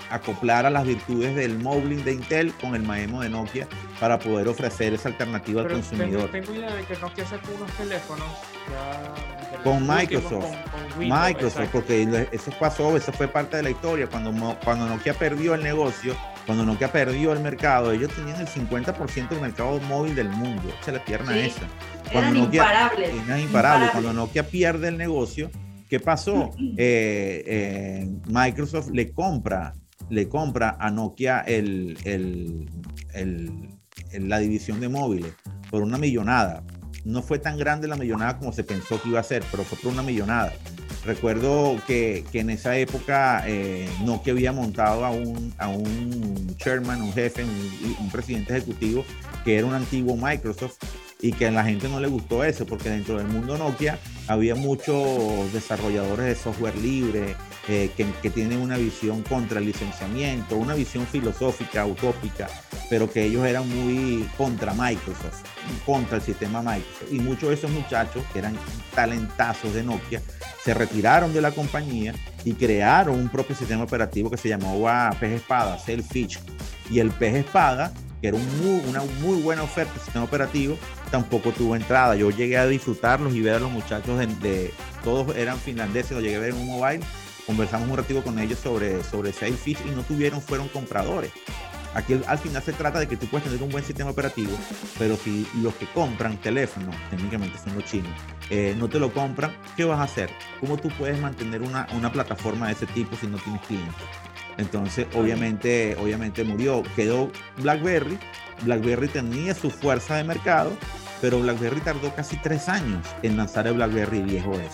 [0.09, 3.67] acoplara las virtudes del Moblin de Intel con el Maemo de Nokia
[3.99, 6.29] para poder ofrecer esa alternativa al consumidor.
[6.31, 8.27] Tengo, tengo idea de que Nokia sacó unos teléfonos
[8.69, 10.31] ya Con últimos Microsoft.
[10.31, 10.41] con-
[10.91, 11.71] con Windows, Microsoft, exacto.
[11.71, 14.07] porque eso pasó, eso fue parte de la historia.
[14.07, 16.15] Cuando, cuando Nokia perdió el negocio,
[16.47, 20.63] cuando Nokia perdió el mercado, ellos tenían el 50% del mercado móvil del mundo.
[20.81, 21.39] Echa la pierna Sí.
[21.39, 21.67] esa.
[22.11, 23.09] Eran Nokia- imparables.
[23.25, 23.87] Era imparable.
[23.91, 25.51] Cuando Nokia pierde el negocio,
[25.89, 26.51] ¿qué pasó?
[26.77, 29.73] Eh, eh, Microsoft le compra,
[30.09, 32.69] le compra a Nokia el, el-
[33.13, 33.69] el-
[34.13, 35.33] el- la división de móviles
[35.69, 36.63] por una millonada.
[37.03, 39.77] No fue tan grande la millonada como se pensó que iba a ser, pero fue
[39.79, 40.53] por una millonada.
[41.07, 47.01] Recuerdo que, que en esa época eh, Nokia había montado a un, a un chairman,
[47.01, 49.05] un jefe, un, un presidente ejecutivo
[49.45, 50.75] que era un antiguo Microsoft
[51.21, 54.53] y que a la gente no le gustó eso, porque dentro del mundo Nokia había
[54.55, 61.85] muchos desarrolladores de software libre que, tienen una visión contra el licenciamiento, una visión filosófica,
[61.85, 62.47] utópica,
[62.89, 65.43] pero que ellos eran muy contra Microsoft,
[65.85, 67.11] contra el sistema Microsoft.
[67.11, 68.55] Y muchos de esos muchachos, que eran
[68.95, 70.21] talentazos de Nokia,
[70.63, 72.13] se retiraron de la compañía
[72.45, 76.39] y crearon un propio sistema operativo que se llamaba Pez Espada, Selfish.
[76.89, 78.37] Y el Pez Espada, que era
[78.87, 80.77] una muy buena oferta de sistema operativo,
[81.11, 82.15] tampoco tuvo entrada.
[82.15, 86.37] Yo llegué a disfrutarlos y ver a los muchachos de- todos eran finlandeses, los llegué
[86.37, 87.01] a ver en un mobile,
[87.47, 91.31] conversamos un ratito con ellos sobre, sobre Sailfish y no tuvieron, fueron compradores.
[91.95, 94.51] Aquí al- al final se trata de que tú puedes tener un buen sistema operativo,
[94.99, 98.11] pero si los que compran teléfonos, técnicamente son los chinos,
[98.51, 100.29] eh, no te lo compran, ¿qué vas a hacer?
[100.59, 103.95] ¿Cómo tú puedes mantener una, una plataforma de ese tipo si no tienes clientes?
[104.57, 106.81] Entonces, obviamente, obviamente murió.
[106.95, 108.17] Quedó BlackBerry.
[108.63, 110.71] BlackBerry tenía su fuerza de mercado,
[111.21, 114.71] pero BlackBerry tardó casi tres años en lanzar el BlackBerry 10OS.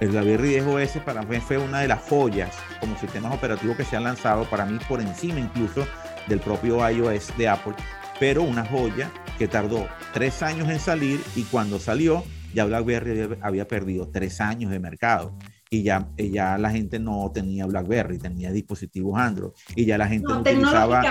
[0.00, 3.96] El BlackBerry 10OS para mí fue una de las joyas como sistemas operativos que se
[3.96, 5.86] han lanzado, para mí por encima incluso
[6.26, 7.74] del propio iOS de Apple,
[8.18, 13.66] pero una joya que tardó tres años en salir y cuando salió ya BlackBerry había
[13.66, 15.36] perdido tres años de mercado
[15.74, 20.06] y ya, y ya la gente no tenía BlackBerry, tenía dispositivos Android y ya la
[20.06, 21.02] gente no, No, utilizaba,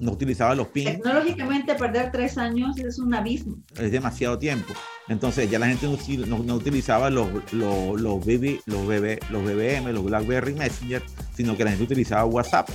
[0.00, 3.58] no utilizaba los pins tecnológicamente perder tres años es un abismo.
[3.78, 4.74] es demasiado tiempo.
[5.08, 5.86] Entonces ya la gente
[6.26, 11.02] no, utilizaba los, los, los, BB, los, BB, los BBM, los BlackBerry Messenger,
[11.36, 12.68] sino que la gente utilizaba WhatsApp.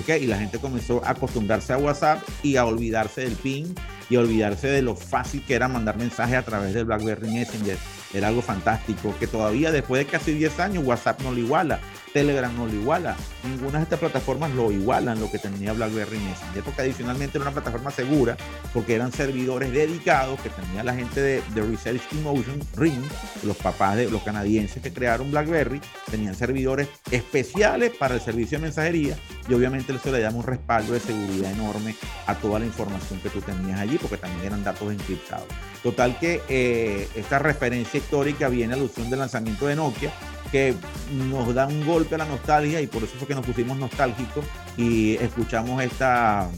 [0.00, 0.08] ¿ok?
[0.20, 3.74] Y la gente comenzó a acostumbrarse a WhatsApp y a olvidarse del PIN
[4.08, 7.76] y a olvidarse de lo fácil que era mandar mensajes a través del BlackBerry Messenger.
[8.12, 11.80] Era algo fantástico, que todavía después de casi 10 años WhatsApp no lo iguala,
[12.18, 16.64] Telegram no lo iguala, ninguna de estas plataformas lo igualan lo que tenía BlackBerry Messenger,
[16.64, 18.36] porque adicionalmente era una plataforma segura,
[18.74, 23.00] porque eran servidores dedicados que tenía la gente de, Research Emotion, RIM,
[23.44, 28.62] los papás de los canadienses que crearon BlackBerry, tenían servidores especiales para el servicio de
[28.62, 29.16] mensajería
[29.48, 31.94] y obviamente eso le daba un respaldo de seguridad enorme
[32.26, 35.46] a toda la información que tú tenías allí, porque también eran datos encriptados.
[35.84, 40.10] Total que eh, esta referencia histórica viene a alusión del lanzamiento de Nokia,
[40.50, 40.74] que
[41.12, 44.44] nos da un golpe a la nostalgia y por eso fue que nos pusimos nostálgicos
[44.76, 46.48] y escuchamos esta,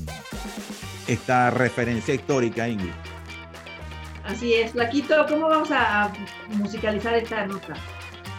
[1.07, 2.93] esta referencia histórica, Ingrid.
[4.25, 6.13] Así es, Flaquito, ¿cómo vamos a
[6.51, 7.75] musicalizar esta nota?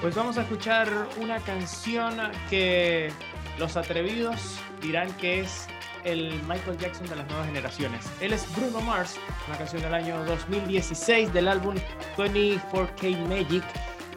[0.01, 0.87] Pues vamos a escuchar
[1.19, 2.15] una canción
[2.49, 3.11] que
[3.59, 5.67] los atrevidos dirán que es
[6.03, 8.09] el Michael Jackson de las nuevas generaciones.
[8.19, 11.75] Él es Bruno Mars, una canción del año 2016 del álbum
[12.17, 13.63] 24K Magic.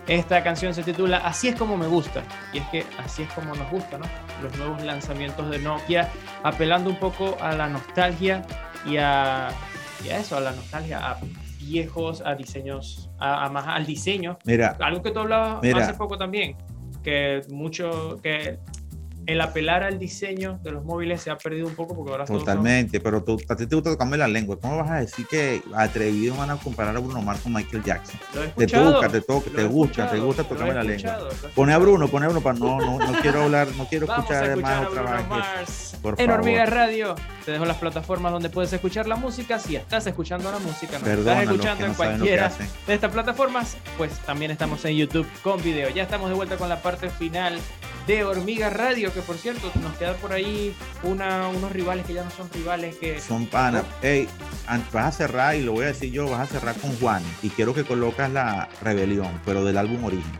[0.06, 2.22] Esta canción se titula Así es como me gusta.
[2.52, 4.06] Y es que así es como nos gusta, ¿no?
[4.42, 6.10] Los nuevos lanzamientos de Nokia,
[6.42, 8.42] apelando un poco a la nostalgia
[8.86, 9.48] y a,
[10.04, 11.18] y a eso, a la nostalgia, a
[11.58, 14.38] viejos, a diseños, a, a más al diseño.
[14.44, 15.82] Mira, Algo que tú hablabas Mira.
[15.82, 16.56] hace poco también,
[17.02, 18.58] que mucho, que
[19.26, 22.40] el apelar al diseño de los móviles se ha perdido un poco porque ahora todos
[22.40, 24.58] son- totalmente, pero tú, a ti te gusta tocarme la lengua.
[24.60, 28.18] ¿Cómo vas a decir que atrevido van a comparar a Bruno Mars con Michael Jackson?
[28.56, 31.28] Te toca, te toca, te gusta, te gusta tocarme la lengua.
[31.54, 31.78] Pone a.
[31.78, 34.62] Bruno, pone a Bruno, para no, no, no quiero hablar, no quiero Vamos escuchar escuchar
[34.62, 35.28] más a otra Bruno vez.
[35.28, 36.40] Mars Por en favor.
[36.40, 37.14] Hormiga Radio.
[37.44, 39.58] Te dejo las plataformas donde puedes escuchar la música.
[39.58, 42.52] Si estás escuchando la música, no estás escuchando que en no cualquiera
[42.86, 45.90] de estas plataformas, pues también estamos en YouTube con video.
[45.90, 47.58] Ya estamos de vuelta con la parte final
[48.06, 52.22] de Hormiga Radio, que por cierto, nos queda por ahí una, unos rivales que ya
[52.24, 53.84] no son rivales, que Son panas.
[54.02, 54.28] Ey,
[54.66, 57.22] an- vas a cerrar, y lo voy a decir yo, vas a cerrar con Juan.
[57.42, 60.32] Y quiero que colocas la rebelión, pero del álbum origen.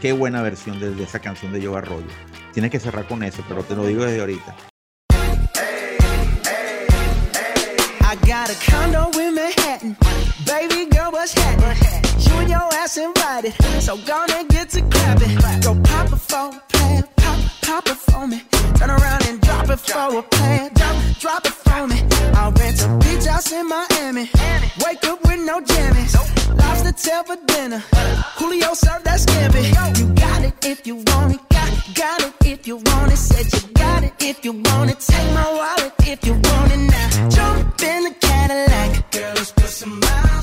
[0.00, 2.06] Qué buena versión de, de esa canción de Joe Arroyo.
[2.52, 4.54] Tienes que cerrar con eso, pero te lo digo desde ahorita.
[8.06, 9.13] I got a condo.
[10.46, 11.76] Baby girl, what's happening?
[12.18, 13.54] You and your ass invited.
[13.80, 15.36] So gonna get to clapping.
[15.62, 17.04] Go pop it for a plan.
[17.16, 18.42] Pop, pop it for me.
[18.76, 20.70] Turn around and drop it for a plan.
[20.74, 21.98] Drop, drop it for me.
[22.34, 24.30] I'll rent a beach house in Miami.
[24.84, 26.14] Wake up with no jammies.
[26.58, 27.82] Lobster tail for dinner.
[28.36, 29.62] Julio served that scampi.
[29.98, 31.40] You got it if you want it.
[31.48, 33.16] Got, got it if you want it.
[33.16, 35.00] Said you got it if you want it.
[35.00, 37.28] Take my wallet if you want it now.
[37.30, 39.10] Jump in the Cadillac.
[39.10, 40.33] Girl, let's put some miles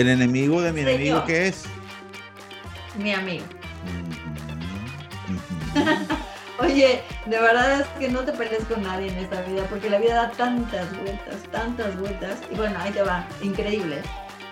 [0.00, 0.94] el enemigo de mi Señor.
[0.94, 1.64] enemigo, ¿qué es?
[2.98, 3.44] Mi amigo.
[6.60, 9.98] Oye, de verdad es que no te pelees con nadie en esta vida, porque la
[9.98, 12.38] vida da tantas vueltas, tantas vueltas.
[12.50, 14.00] Y bueno, ahí te va, increíble.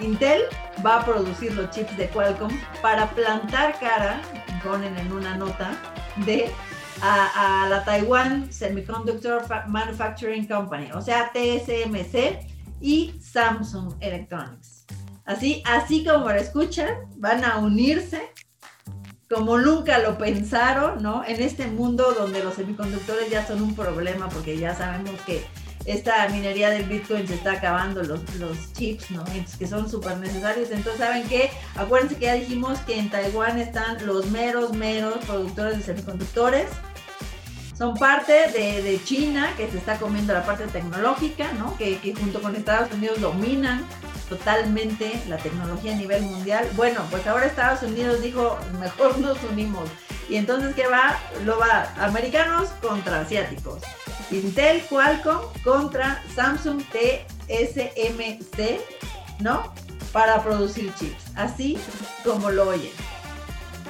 [0.01, 0.43] Intel
[0.85, 4.21] va a producir los chips de Qualcomm para plantar cara,
[4.65, 5.77] ponen en una nota,
[6.27, 6.51] de
[7.03, 12.41] a, a la Taiwan Semiconductor Fa- Manufacturing Company, o sea, TSMC.
[12.81, 14.82] y Samsung Electronics.
[15.25, 18.33] Así, así como lo escuchan, van a unirse
[19.33, 21.25] como nunca lo pensaron, ¿no?
[21.25, 25.43] En este mundo donde los semiconductores ya son un problema porque ya sabemos que
[25.87, 29.25] esta minería del Bitcoin se está acabando, los, los chips, ¿no?
[29.29, 30.71] Entonces, que son súper necesarios.
[30.71, 31.51] Entonces, ¿saben qué?
[31.75, 36.67] Acuérdense que ya dijimos que en Taiwán están los meros, meros productores de semiconductores.
[37.83, 41.77] Son parte de, de China, que se está comiendo la parte tecnológica, ¿no?
[41.77, 43.85] Que, junto con Estados Unidos dominan
[44.29, 46.71] totalmente la tecnología a nivel mundial.
[46.77, 49.89] Bueno, pues ahora Estados Unidos dijo, mejor nos unimos.
[50.29, 51.19] Y entonces, ¿qué va?
[51.45, 53.83] Lo va americanos contra asiáticos.
[54.31, 58.79] Intel, Qualcomm contra Samsung TSMC,
[59.41, 59.75] ¿no?
[60.13, 61.25] Para producir chips.
[61.35, 61.77] Así
[62.23, 63.12] como lo oyen.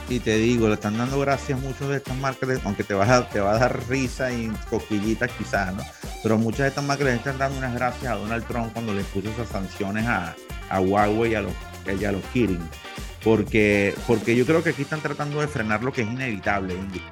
[0.08, 3.08] Y te digo, le están dando gracias a muchos de estas marcas, aunque te, vas
[3.08, 5.82] a, te va a dar risa y coquillitas quizás, ¿no?
[6.22, 9.02] Pero muchas de estas marcas le están dando unas gracias a Donald Trump cuando le
[9.04, 10.34] puso esas sanciones a,
[10.78, 11.52] Huawei y a los,
[12.00, 12.60] y a los Kirin.
[13.24, 17.02] Porque, porque yo creo que aquí están tratando de frenar lo que es inevitable, Ingrid.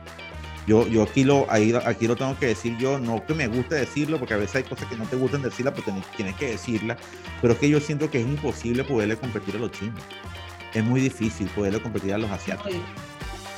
[0.66, 3.76] Yo, yo aquí, lo, ahí, aquí lo tengo que decir yo, no que me guste
[3.76, 6.50] decirlo, porque a veces hay cosas que no te gustan decirlas, pero tienes, tienes que
[6.50, 6.98] decirlas,
[7.40, 10.00] pero es que yo siento que es imposible poderle competir a los chinos.
[10.74, 12.72] Es muy difícil poderle competir a los asiáticos.
[12.72, 12.82] Muy,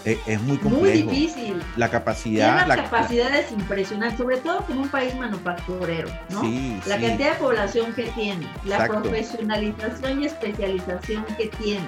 [0.05, 1.11] Es, es muy muy complejo.
[1.11, 1.63] difícil.
[1.77, 6.41] La capacidad, la, capacidades impresionantes, sobre todo como un país manufacturero, ¿no?
[6.41, 7.03] Sí, la sí.
[7.03, 9.03] cantidad de población que tiene, la Exacto.
[9.03, 11.87] profesionalización y especialización que tiene.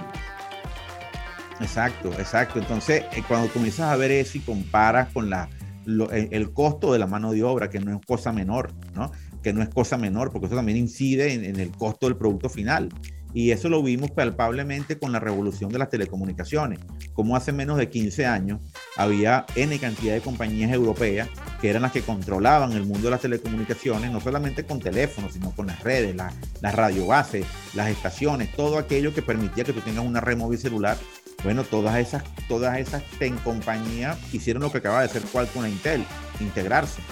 [1.60, 2.58] Exacto, exacto.
[2.58, 5.48] Entonces, eh, cuando comienzas a ver eso y comparas con la,
[5.84, 9.10] lo- el, el costo de la mano de obra, que no es cosa menor, ¿no?
[9.42, 12.48] Que no es cosa menor, porque eso también incide en, en el costo del producto
[12.48, 12.88] final.
[13.34, 16.78] Y eso lo vimos palpablemente con la revolución de las telecomunicaciones.
[17.12, 18.60] Como hace menos de 15 años
[18.96, 21.28] había N cantidad de compañías europeas
[21.60, 25.50] que eran las que controlaban el mundo de las telecomunicaciones, no solamente con teléfonos, sino
[25.50, 30.04] con las redes, la- las radiobases, las estaciones, todo aquello que permitía que tú tengas
[30.06, 30.96] una red móvil celular
[31.42, 33.02] bueno, todas esas, todas esas
[33.42, 36.02] compañías hicieron lo que acaba de hacer Qualcomm e Intel,
[36.40, 37.02] integrarse.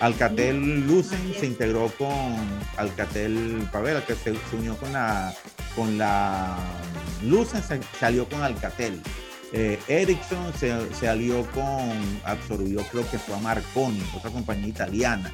[0.00, 2.12] Alcatel Lucent se integró con
[2.76, 5.32] Alcatel Pavel, que se, se unió con la
[5.76, 6.56] con la
[7.22, 9.00] Lucent se salió con Alcatel.
[9.52, 11.90] Eh, Ericsson se, se alió con,
[12.24, 15.32] absorbió creo que fue a Marconi, otra compañía italiana.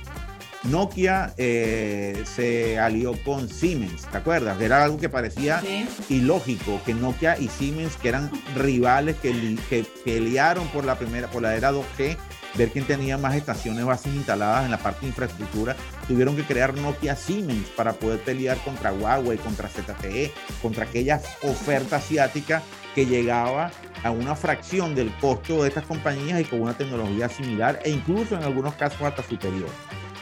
[0.64, 4.61] Nokia eh, se alió con Siemens, ¿te acuerdas?
[4.61, 5.86] Era algo que parecía ¿sí?
[6.11, 11.28] ilógico que Nokia y Siemens, que eran rivales que, li- que pelearon por la primera,
[11.28, 12.18] por la era 2G,
[12.55, 15.76] ver quién tenía más estaciones bases instaladas en la parte de infraestructura,
[16.09, 20.32] tuvieron que crear Nokia Siemens para poder pelear contra Huawei, contra ZTE,
[20.62, 22.62] contra aquella oferta asiática
[22.94, 23.70] que llegaba
[24.03, 28.36] a una fracción del costo de estas compañías y con una tecnología similar e incluso
[28.36, 29.70] en algunos casos hasta superior.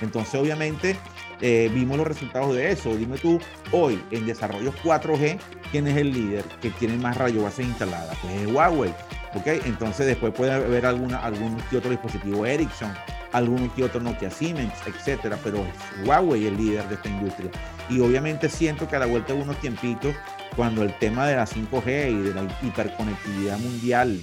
[0.01, 0.97] Entonces, obviamente,
[1.41, 2.95] eh, vimos los resultados de eso.
[2.97, 3.41] Dime tú,
[3.73, 5.39] hoy en desarrollos 4G,
[5.71, 8.17] ¿quién es el líder que tiene más bases instaladas?
[8.23, 8.95] Pues es Huawei.
[9.35, 9.47] ¿Ok?
[9.67, 12.93] Entonces, después puede haber alguna, algún que otro dispositivo Ericsson,
[13.33, 17.51] algún que otro Nokia Siemens, etcétera, pero es Huawei el líder de esta industria.
[17.91, 20.15] Y obviamente siento que a la vuelta de unos tiempitos,
[20.57, 24.19] cuando el tema de la 5G y de la hiperconectividad mundial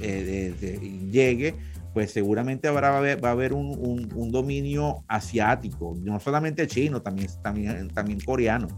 [0.00, 0.78] eh, de- de-
[1.10, 1.54] llegue,
[1.94, 7.28] pues seguramente habrá, va a haber un, un- un dominio asiático, no solamente chino, también,
[7.42, 8.68] también, también coreano,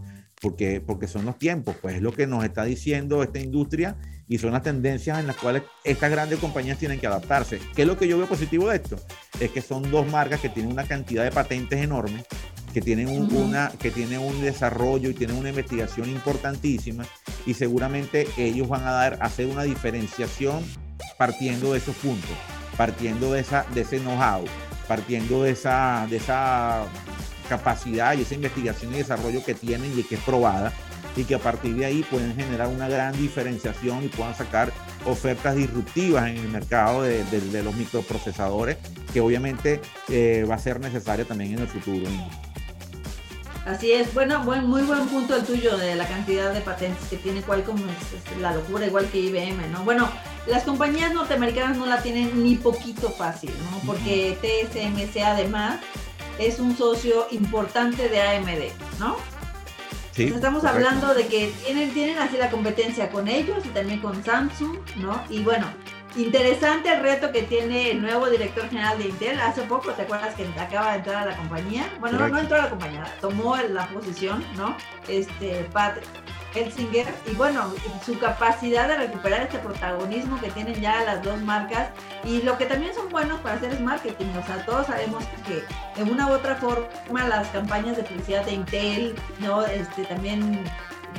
[0.41, 4.37] porque, porque son los tiempos, pues es lo que nos está diciendo esta industria y
[4.37, 7.59] son las tendencias en las cuales estas grandes compañías tienen que adaptarse.
[7.75, 8.97] ¿Qué es lo que yo veo positivo de esto?
[9.39, 12.25] Es que son dos marcas que tienen una cantidad de patentes enormes,
[12.73, 17.03] que tienen un, una, que tienen un desarrollo y tienen una investigación importantísima
[17.45, 20.63] y seguramente ellos van a dar, a hacer una diferenciación
[21.17, 22.29] partiendo de esos puntos,
[22.77, 24.45] partiendo de, esa, de ese know-how,
[24.87, 26.85] partiendo de esa, de esa
[27.49, 30.71] capacidad y esa investigación y desarrollo que tienen y que es probada
[31.17, 34.71] y que a partir de ahí pueden generar una gran diferenciación y puedan sacar
[35.05, 38.77] ofertas disruptivas en el mercado de, de- de los microprocesadores
[39.11, 42.05] que obviamente eh, va a ser necesaria también en el futuro.
[43.65, 47.17] Así es, bueno, buen, muy buen punto el tuyo de la cantidad de patentes que
[47.17, 49.83] tiene Qualcomm, es, es la locura, igual que IBM, ¿no?
[49.83, 50.09] Bueno,
[50.47, 53.79] las compañías norteamericanas no la tienen ni poquito fácil, ¿no?
[53.85, 55.79] Porque TSMC además
[56.39, 59.17] es un socio importante de AMD, ¿no?
[60.11, 60.87] Sí, Pues estamos correcto.
[60.89, 65.21] hablando de que tienen, tienen así la competencia con ellos y también con Samsung, ¿no?
[65.29, 65.67] Y bueno,
[66.17, 69.39] interesante el reto que tiene el nuevo director general de Intel.
[69.39, 71.89] Hace poco, ¿te acuerdas que acaba de entrar a la compañía?
[71.99, 74.75] Bueno, no, no entró a la compañía, tomó la posición, ¿no?
[75.07, 75.97] Este, Pat
[76.53, 77.71] Helsinger y bueno,
[78.05, 81.89] su capacidad de recuperar este protagonismo que tienen ya las dos marcas
[82.23, 85.63] y lo que también son buenos para hacer es marketing, o sea, todos sabemos que
[86.01, 89.65] de una u otra forma las campañas de publicidad de Intel, ¿no?
[89.65, 90.63] Este también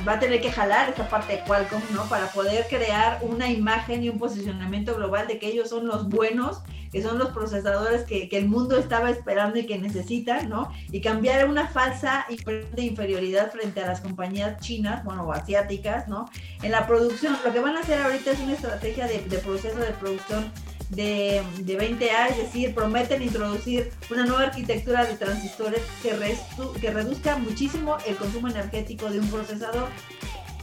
[0.07, 2.05] va a tener que jalar esta parte de Qualcomm, ¿no?
[2.05, 6.61] Para poder crear una imagen y un posicionamiento global de que ellos son los buenos,
[6.91, 10.71] que son los procesadores que, que el mundo estaba esperando y que necesitan, ¿no?
[10.91, 16.29] Y cambiar una falsa de inferioridad frente a las compañías chinas, bueno, o asiáticas, ¿no?
[16.63, 19.77] En la producción, lo que van a hacer ahorita es una estrategia de, de proceso
[19.77, 20.51] de producción
[20.91, 26.11] de, de 20A, es decir, prometen introducir una nueva arquitectura de transistores que,
[26.79, 29.87] que reduzca muchísimo el consumo energético de un procesador.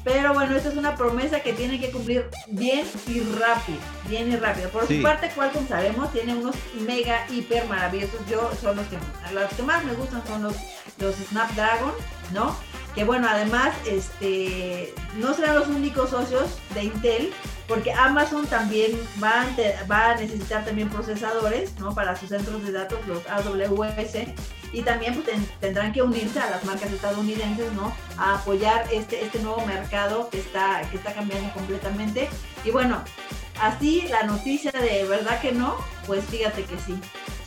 [0.05, 4.37] Pero bueno, esta es una promesa que tiene que cumplir bien y rápido, bien y
[4.37, 4.69] rápido.
[4.71, 4.99] Por Sí.
[4.99, 6.55] su parte, Qualcomm sabemos, tiene unos
[6.87, 8.21] mega, hiper maravillosos.
[8.31, 8.97] Yo son los que,
[9.35, 10.55] los que más me gustan son los,
[10.99, 11.93] los Snapdragon,
[12.33, 12.57] ¿no?
[12.95, 17.33] Que bueno, además, este, no serán los únicos socios de Intel,
[17.69, 21.95] porque Amazon también va a, va a necesitar también procesadores, ¿no?
[21.95, 24.17] Para sus centros de datos, los AWS,
[24.73, 27.95] y también pues, ten- tendrán que unirse a las marcas estadounidenses, ¿no?
[28.17, 32.29] A apoyar este, este nuevo mercado que está, que está cambiando completamente.
[32.65, 33.03] Y bueno,
[33.61, 36.99] así la noticia de verdad que no, pues fíjate que sí.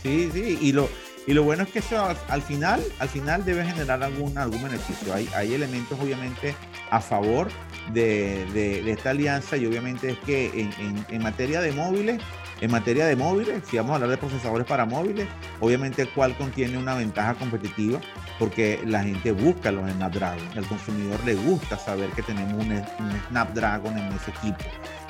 [0.04, 0.90] Sí, sí, y lo,
[1.28, 5.14] y lo bueno es que eso al final, al final debe generar algún, algún beneficio.
[5.14, 6.56] Hay, hay elementos obviamente
[6.90, 7.50] a favor
[7.94, 12.22] de, de- esta alianza y obviamente es que en, en- en materia de móviles,
[12.62, 15.28] en materia de móviles, si vamos a hablar de procesadores para móviles,
[15.60, 18.00] obviamente Qualcomm tiene una ventaja competitiva
[18.38, 20.48] porque la gente busca los Snapdragon.
[20.56, 24.64] Al consumidor le gusta saber que tenemos un, un Snapdragon en ese equipo.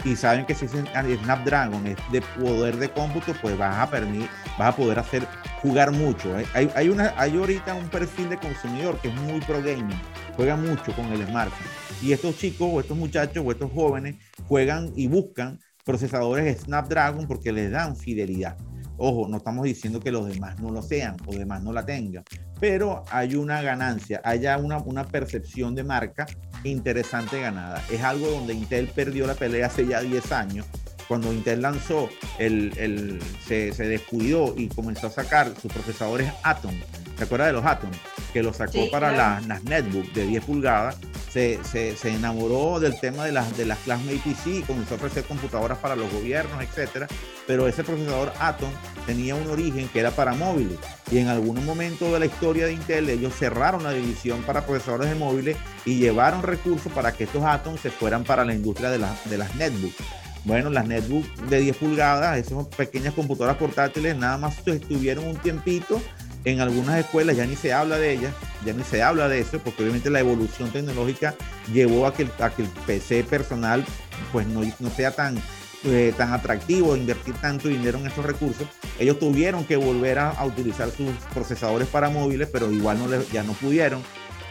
[0.04, 0.84] Y saben que si ese
[1.24, 5.28] Snapdragon es de poder de cómputo, pues vas a, permitir, vas a poder hacer
[5.62, 6.38] jugar mucho.
[6.40, 6.46] ¿eh?
[6.54, 10.00] Hay, hay, una, hay ahorita un perfil de consumidor que es muy pro gaming,
[10.36, 11.68] juega mucho con el smartphone.
[12.02, 14.16] Y estos chicos o estos muchachos o estos jóvenes
[14.48, 18.58] juegan y buscan procesadores Snapdragon porque les dan fidelidad.
[18.98, 22.24] Ojo, no estamos diciendo que los demás no lo sean o demás no la tengan,
[22.60, 26.28] pero hay una ganancia, hay una, una percepción de marca
[26.64, 27.82] interesante ganada.
[27.92, 30.68] Es algo donde Intel perdió la pelea hace ya 10 años.
[31.08, 36.76] Cuando Intel lanzó, el, el- se, se descuidó y comenzó a sacar sus procesadores Atom.
[37.18, 37.90] ¿Te acuerdas de los Atom?
[38.32, 39.48] Que los sacó Sí, para claro.
[39.48, 40.98] las, las netbook de 10 pulgadas.
[41.32, 45.24] Se, se- enamoró del tema de las, de las Classmate PC y comenzó a ofrecer
[45.24, 47.08] computadoras para los gobiernos, etcétera.
[47.48, 48.70] Pero ese procesador Atom
[49.06, 50.78] tenía un origen que era para móviles.
[51.10, 55.10] Y en algún momento de la historia de Intel, ellos cerraron la división para procesadores
[55.10, 59.00] de móviles y llevaron recursos para que estos Atom se fueran para la industria de,
[59.00, 59.96] las de las netbooks.
[60.44, 66.02] Bueno, las netbook de 10 pulgadas, esas pequeñas computadoras portátiles, nada más estuvieron un tiempito
[66.46, 68.34] en algunas escuelas, ya ni se habla de ellas,
[68.66, 71.36] ya ni se habla de eso, porque obviamente la evolución tecnológica
[71.74, 73.86] llevó a que el, a que el PC personal
[74.32, 75.38] pues no, no sea tan,
[75.84, 78.68] eh, tan atractivo invertir tanto dinero en estos recursos.
[79.00, 83.26] Ellos tuvieron que volver a, a utilizar sus procesadores para móviles, pero igual no le-
[83.32, 84.02] ya no pudieron.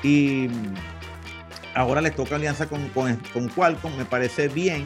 [0.03, 0.75] Y mm,
[1.75, 4.85] ahora les toca alianza con, con, con Qualcomm, me parece bien,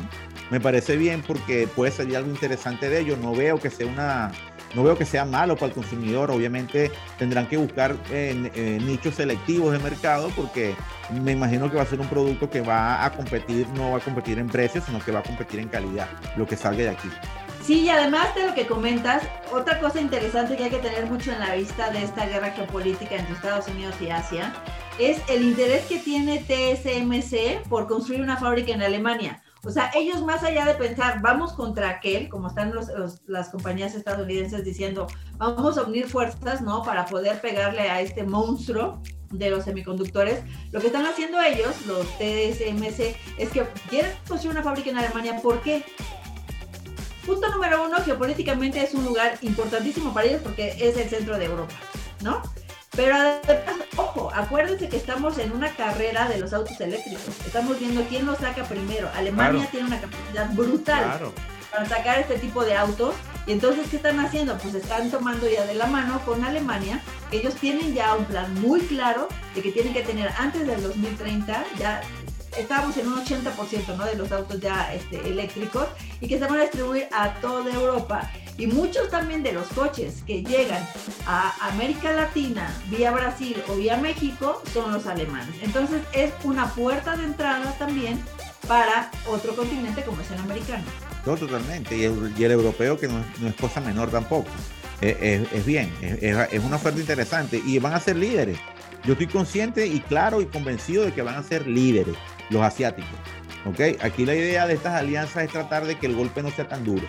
[0.50, 3.16] me parece bien porque puede salir algo interesante de ello.
[3.20, 4.32] No veo que sea una,
[4.74, 6.30] no veo que sea malo para el consumidor.
[6.30, 10.74] Obviamente tendrán que buscar eh, eh, nichos selectivos de mercado porque
[11.10, 14.00] me imagino que va a ser un producto que va a competir, no va a
[14.00, 17.08] competir en precios, sino que va a competir en calidad, lo que salga de aquí.
[17.64, 21.32] Sí, y además de lo que comentas, otra cosa interesante que hay que tener mucho
[21.32, 24.52] en la vista de esta guerra geopolítica entre Estados Unidos y Asia
[24.98, 29.42] es el interés que tiene TSMC por construir una fábrica en Alemania.
[29.66, 32.72] O sea, ellos más allá de pensar, vamos contra aquel, como están
[33.26, 35.06] las compañías estadounidenses diciendo,
[35.36, 36.82] vamos a unir fuerzas, ¿no?
[36.82, 39.00] Para poder pegarle a este monstruo
[39.30, 44.62] de los semiconductores, lo que están haciendo ellos, los TSMC, es que quieren construir una
[44.62, 45.40] fábrica en Alemania.
[45.42, 45.84] ¿Por qué?
[47.26, 51.46] Punto número uno, geopolíticamente es un lugar importantísimo para ellos porque es el centro de
[51.46, 51.74] Europa,
[52.22, 52.42] ¿no?
[52.94, 57.22] Pero además, ojo, acuérdense que estamos en una carrera de los autos eléctricos.
[57.46, 59.08] Estamos viendo quién lo saca primero.
[59.14, 59.68] Alemania Claro.
[59.70, 61.20] tiene una capacidad brutal
[61.70, 63.14] para sacar este tipo de autos.
[63.46, 64.56] Y entonces, ¿qué están haciendo?
[64.58, 67.00] Pues están tomando ya de la mano con Alemania.
[67.30, 71.64] Ellos tienen ya un plan muy claro de que tienen que tener antes del 2030,
[71.78, 72.00] ya
[72.56, 74.04] estábamos en un 80% ¿no?
[74.04, 75.86] de los autos ya este, eléctricos
[76.20, 78.30] y que se van a distribuir a toda Europa.
[78.56, 80.82] Y muchos también de los coches que llegan
[81.26, 85.54] a América Latina vía Brasil o vía México son los alemanes.
[85.62, 88.20] Entonces es una puerta de entrada también
[88.68, 90.84] para otro continente como es el americano.
[91.26, 91.96] No, totalmente.
[91.96, 94.48] Y el, europeo, que no, es- cosa menor tampoco.
[95.00, 95.16] Es,
[95.52, 98.58] es- bien, es una oferta interesante y van a ser líderes.
[99.04, 102.14] Yo estoy consciente y claro y convencido de que van a ser líderes.
[102.50, 103.10] los asiáticos.
[103.66, 104.00] ¿ok?
[104.02, 106.84] Aquí la idea de estas alianzas es tratar de que el golpe no sea tan
[106.84, 107.06] duro,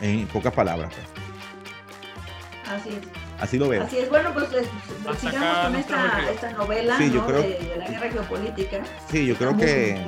[0.00, 0.92] en pocas palabras.
[0.94, 2.80] pues.
[2.80, 3.08] Así es.
[3.40, 3.82] Así lo veo.
[3.82, 4.66] Así es, bueno, pues les-
[5.06, 7.26] Hasta sigamos acá con esta, esta novela Sí, yo ¿no?
[7.26, 8.78] creo- de, de la guerra geopolítica.
[9.10, 10.00] Sí, yo creo Estamos- que,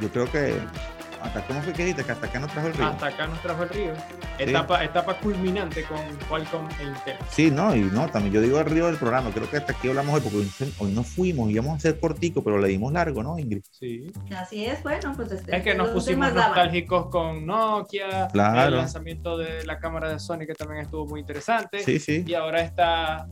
[0.00, 0.60] yo creo que,
[1.22, 2.86] hasta cómo fue que dijiste, que hasta acá no trajo el río.
[2.86, 3.92] Hasta acá nos trajo el río.
[4.38, 5.98] Etapa, etapa culminante con
[6.28, 7.16] Qualcomm e Intel.
[7.30, 9.88] Sí, no, y no, también yo digo el río del programa, creo que hasta aquí
[9.88, 10.38] hablamos hoy, porque
[10.78, 13.62] hoy, no fuimos, íbamos a hacer cortico, pero le dimos largo, ¿no, Ingrid?
[13.70, 14.12] Sí.
[14.36, 18.68] Así es, bueno, pues este, Es que nos los pusimos nostálgicos con Nokia, Claro.
[18.68, 21.80] el lanzamiento de la cámara de Sony que también estuvo muy interesante.
[21.80, 22.24] Sí, sí.
[22.26, 23.26] Y ahora esta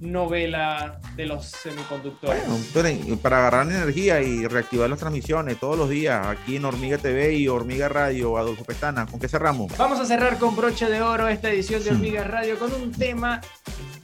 [0.00, 2.42] novela de los semiconductores.
[2.74, 7.34] Bueno, para agarrar energía y reactivar las transmisiones todos los días aquí en Hormiga TV
[7.34, 9.76] y Hormiga Radio, Adolfo Pestana, ¿con qué cerramos?
[9.76, 11.94] Vamos a cerrar con broche de oro esta edición de Sí.
[11.94, 13.40] Hormigas Radio con un tema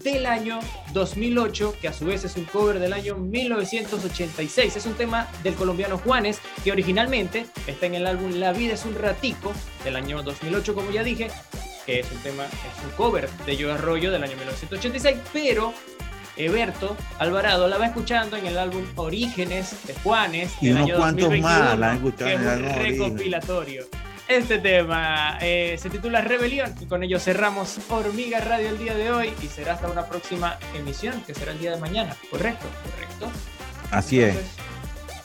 [0.03, 0.61] del año
[0.95, 4.77] 2008, que a su vez es un cover del año 1986.
[4.77, 8.85] Es un tema del colombiano Juanes, que originalmente está en el álbum La vida es
[8.85, 9.53] un ratico
[9.85, 11.31] del año 2008, como ya dije,
[11.91, 15.75] que es un tema, es un cover de Yo Arroyo del año 1986, pero
[16.37, 21.25] Eberto Alvarado la va escuchando en el álbum Orígenes de Juanes Y unos año cuantos
[21.25, 23.85] 2021, más la han escuchado que en el álbum recopilatorio.
[24.29, 29.11] Este tema eh, se titula Rebelión y con ello cerramos Hormiga Radio el día de
[29.11, 32.17] hoy y será hasta una próxima emisión que será el día de mañana.
[32.31, 32.67] ¿Correcto?
[32.85, 33.29] ¿Correcto?
[33.91, 34.37] Así es.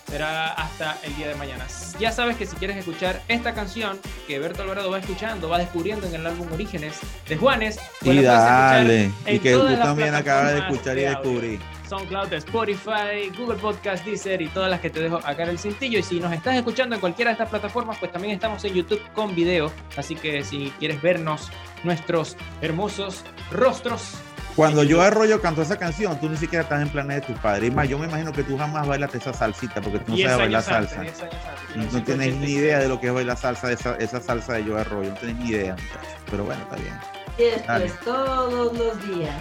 [0.08, 1.66] Será hasta el día de mañana.
[1.99, 6.08] Ya sabes que si quieres escuchar esta canción que Berto Alvarado va escuchando, va descubriendo
[6.08, 10.60] en el álbum Orígenes de Juanes, pues Y dale, y que tú también acabas de
[10.60, 11.60] escuchar y de descubrir.
[11.88, 15.99] SoundCloud, Spotify, Google Podcast, Deezer y todas las que te dejo acá en el cintillo.
[15.99, 19.01] Y si nos estás escuchando en cualquiera de estas plataformas, pues también estamos en YouTube
[19.14, 19.72] con video.
[19.95, 21.49] Así que si quieres vernos
[21.84, 24.16] nuestros hermosos rostros,
[24.56, 27.68] Cuando yo arroyo cantó esa canción, tú ni siquiera estás en planes de tu padre.
[27.68, 30.30] Y más, yo me imagino que tú jamás bailaste esa salsita porque tú no 10
[30.32, 31.01] sabes bailar antes, salsa.
[31.01, 32.06] 10 años antes, No, no 1986.
[32.06, 35.10] tienes ni idea de lo que es bailar salsa, esa, esa salsa de yo arroyo.
[35.10, 36.14] No tienes ni idea, muchachos.
[36.32, 36.93] Pero bueno, está bien.
[37.38, 37.86] Y esto Dale.
[37.86, 39.36] es todos los días.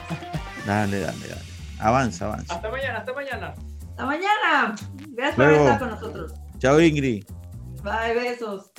[0.67, 1.43] Dale, dale, dale.
[1.79, 2.55] Avanza, avanza.
[2.55, 3.55] Hasta mañana, hasta mañana.
[3.91, 4.75] Hasta mañana.
[5.11, 5.65] Gracias por Luego.
[5.65, 6.33] estar con nosotros.
[6.59, 7.25] Chao, Ingrid.
[7.85, 8.73] Bye, besos.